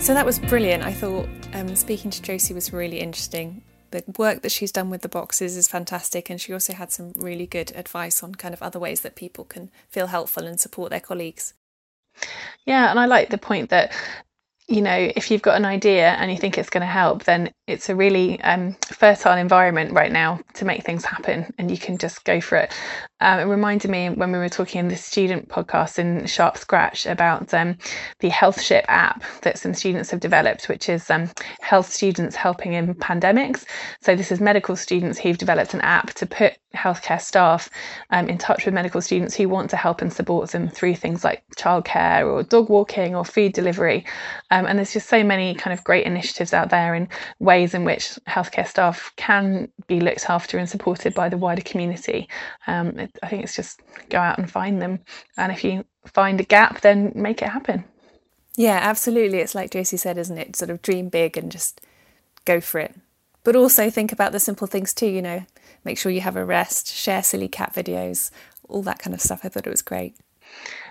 So 0.00 0.14
that 0.14 0.24
was 0.24 0.38
brilliant. 0.38 0.82
I 0.82 0.94
thought 0.94 1.28
um, 1.52 1.76
speaking 1.76 2.10
to 2.10 2.22
Josie 2.22 2.54
was 2.54 2.72
really 2.72 3.00
interesting. 3.00 3.62
The 3.90 4.02
work 4.16 4.40
that 4.40 4.50
she's 4.50 4.72
done 4.72 4.88
with 4.88 5.02
the 5.02 5.10
boxes 5.10 5.58
is 5.58 5.68
fantastic, 5.68 6.30
and 6.30 6.40
she 6.40 6.54
also 6.54 6.72
had 6.72 6.90
some 6.90 7.12
really 7.16 7.46
good 7.46 7.70
advice 7.76 8.22
on 8.22 8.34
kind 8.34 8.54
of 8.54 8.62
other 8.62 8.78
ways 8.78 9.02
that 9.02 9.14
people 9.14 9.44
can 9.44 9.70
feel 9.90 10.06
helpful 10.06 10.46
and 10.46 10.58
support 10.58 10.88
their 10.88 11.00
colleagues. 11.00 11.52
Yeah, 12.64 12.90
and 12.90 12.98
I 12.98 13.04
like 13.04 13.28
the 13.28 13.36
point 13.36 13.68
that 13.70 13.92
you 14.70 14.80
know, 14.80 15.10
if 15.16 15.30
you've 15.32 15.42
got 15.42 15.56
an 15.56 15.64
idea 15.64 16.10
and 16.12 16.30
you 16.30 16.38
think 16.38 16.56
it's 16.56 16.70
going 16.70 16.82
to 16.82 16.86
help, 16.86 17.24
then 17.24 17.50
it's 17.66 17.88
a 17.88 17.96
really 17.96 18.40
um, 18.42 18.76
fertile 18.86 19.36
environment 19.36 19.92
right 19.92 20.12
now 20.12 20.40
to 20.54 20.64
make 20.64 20.84
things 20.84 21.04
happen 21.04 21.52
and 21.58 21.70
you 21.70 21.76
can 21.76 21.98
just 21.98 22.24
go 22.24 22.40
for 22.40 22.56
it. 22.56 22.72
Um, 23.20 23.40
it 23.40 23.44
reminded 23.44 23.90
me 23.90 24.08
when 24.08 24.32
we 24.32 24.38
were 24.38 24.48
talking 24.48 24.78
in 24.78 24.88
the 24.88 24.96
student 24.96 25.48
podcast 25.48 25.98
in 25.98 26.26
Sharp 26.26 26.56
Scratch 26.56 27.04
about 27.04 27.52
um, 27.52 27.76
the 28.20 28.30
HealthShip 28.30 28.84
app 28.88 29.22
that 29.42 29.58
some 29.58 29.74
students 29.74 30.10
have 30.10 30.20
developed, 30.20 30.68
which 30.68 30.88
is 30.88 31.10
um, 31.10 31.30
health 31.60 31.90
students 31.92 32.34
helping 32.34 32.72
in 32.72 32.94
pandemics. 32.94 33.66
So, 34.00 34.16
this 34.16 34.32
is 34.32 34.40
medical 34.40 34.74
students 34.74 35.18
who've 35.18 35.36
developed 35.36 35.74
an 35.74 35.82
app 35.82 36.14
to 36.14 36.26
put 36.26 36.56
healthcare 36.74 37.20
staff 37.20 37.68
um, 38.10 38.28
in 38.28 38.38
touch 38.38 38.64
with 38.64 38.72
medical 38.72 39.02
students 39.02 39.34
who 39.34 39.48
want 39.48 39.68
to 39.70 39.76
help 39.76 40.00
and 40.00 40.12
support 40.12 40.50
them 40.50 40.68
through 40.68 40.94
things 40.94 41.24
like 41.24 41.42
childcare 41.56 42.24
or 42.24 42.42
dog 42.42 42.70
walking 42.70 43.14
or 43.14 43.24
food 43.24 43.52
delivery. 43.52 44.04
Um, 44.60 44.66
and 44.66 44.78
there's 44.78 44.92
just 44.92 45.08
so 45.08 45.24
many 45.24 45.54
kind 45.54 45.72
of 45.72 45.82
great 45.84 46.04
initiatives 46.04 46.52
out 46.52 46.68
there 46.68 46.94
and 46.94 47.08
ways 47.38 47.72
in 47.72 47.84
which 47.84 48.18
healthcare 48.28 48.66
staff 48.66 49.10
can 49.16 49.68
be 49.86 50.00
looked 50.00 50.28
after 50.28 50.58
and 50.58 50.68
supported 50.68 51.14
by 51.14 51.30
the 51.30 51.38
wider 51.38 51.62
community. 51.62 52.28
Um, 52.66 52.98
it, 52.98 53.18
I 53.22 53.28
think 53.28 53.42
it's 53.42 53.56
just 53.56 53.80
go 54.10 54.18
out 54.18 54.38
and 54.38 54.50
find 54.50 54.82
them. 54.82 55.00
And 55.38 55.50
if 55.50 55.64
you 55.64 55.84
find 56.04 56.38
a 56.40 56.44
gap, 56.44 56.82
then 56.82 57.12
make 57.14 57.40
it 57.40 57.48
happen. 57.48 57.84
Yeah, 58.56 58.78
absolutely. 58.82 59.38
It's 59.38 59.54
like 59.54 59.70
Josie 59.70 59.96
said, 59.96 60.18
isn't 60.18 60.36
it? 60.36 60.56
Sort 60.56 60.70
of 60.70 60.82
dream 60.82 61.08
big 61.08 61.38
and 61.38 61.50
just 61.50 61.80
go 62.44 62.60
for 62.60 62.80
it. 62.80 62.94
But 63.44 63.56
also 63.56 63.88
think 63.88 64.12
about 64.12 64.32
the 64.32 64.40
simple 64.40 64.66
things 64.66 64.92
too, 64.92 65.06
you 65.06 65.22
know, 65.22 65.46
make 65.84 65.96
sure 65.96 66.12
you 66.12 66.20
have 66.20 66.36
a 66.36 66.44
rest, 66.44 66.88
share 66.88 67.22
silly 67.22 67.48
cat 67.48 67.72
videos, 67.72 68.30
all 68.68 68.82
that 68.82 68.98
kind 68.98 69.14
of 69.14 69.22
stuff. 69.22 69.40
I 69.42 69.48
thought 69.48 69.66
it 69.66 69.70
was 69.70 69.80
great. 69.80 70.16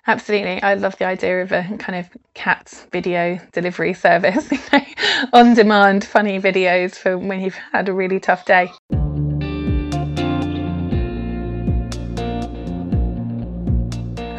Absolutely. 0.07 0.61
I 0.63 0.73
love 0.75 0.97
the 0.97 1.05
idea 1.05 1.41
of 1.41 1.51
a 1.51 1.63
kind 1.77 1.99
of 1.99 2.09
cat 2.33 2.87
video 2.91 3.39
delivery 3.51 3.93
service, 3.93 4.51
you 4.51 4.59
know, 4.73 4.85
on 5.33 5.53
demand, 5.53 6.03
funny 6.05 6.39
videos 6.39 6.95
for 6.95 7.17
when 7.17 7.41
you've 7.41 7.59
had 7.71 7.89
a 7.89 7.93
really 7.93 8.19
tough 8.19 8.45
day. 8.45 8.71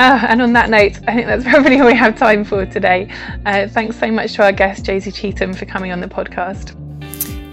Ah, 0.02 0.24
and 0.30 0.40
on 0.40 0.54
that 0.54 0.70
note, 0.70 0.98
I 1.06 1.14
think 1.14 1.26
that's 1.26 1.44
probably 1.48 1.78
all 1.78 1.87
we 1.87 1.94
have 1.94 2.18
time 2.18 2.42
for 2.42 2.64
today. 2.64 3.12
Uh, 3.44 3.68
thanks 3.68 3.98
so 3.98 4.11
much 4.11 4.33
to 4.33 4.42
our 4.44 4.50
guest, 4.50 4.87
Josie 4.87 5.12
Cheetham, 5.12 5.54
for 5.54 5.66
coming 5.66 5.92
on 5.92 6.00
the 6.00 6.09
podcast. 6.09 6.74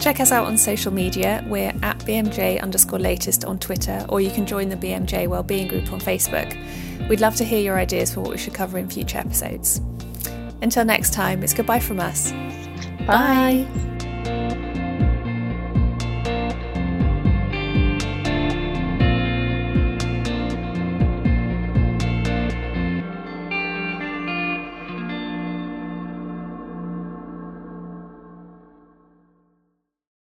Check 0.02 0.22
us 0.22 0.32
out 0.32 0.46
on 0.48 0.58
social 0.58 0.94
media. 0.94 1.44
We're 1.50 1.74
at 1.84 2.00
BMJ 2.00 2.62
underscore 2.64 3.00
latest 3.00 3.44
on 3.44 3.60
Twitter, 3.60 4.06
or 4.08 4.22
you 4.22 4.32
can 4.32 4.46
join 4.46 4.70
the 4.70 4.78
BMJ 4.78 5.28
Wellbeing 5.28 5.68
Group 5.68 5.92
on 5.92 6.00
Facebook. 6.00 6.56
We'd 7.10 7.22
love 7.22 7.36
to 7.38 7.46
hear 7.46 7.62
your 7.62 7.78
ideas 7.78 8.14
for 8.14 8.22
what 8.22 8.32
we 8.32 8.38
should 8.38 8.54
cover 8.54 8.78
in 8.78 8.90
future 8.90 9.18
episodes. 9.18 9.80
Until 10.62 10.86
next 10.86 11.14
time, 11.14 11.44
it's 11.44 11.54
goodbye 11.54 11.80
from 11.80 12.00
us. 12.00 12.32
Bye. 13.06 13.66
Bye. 13.68 14.07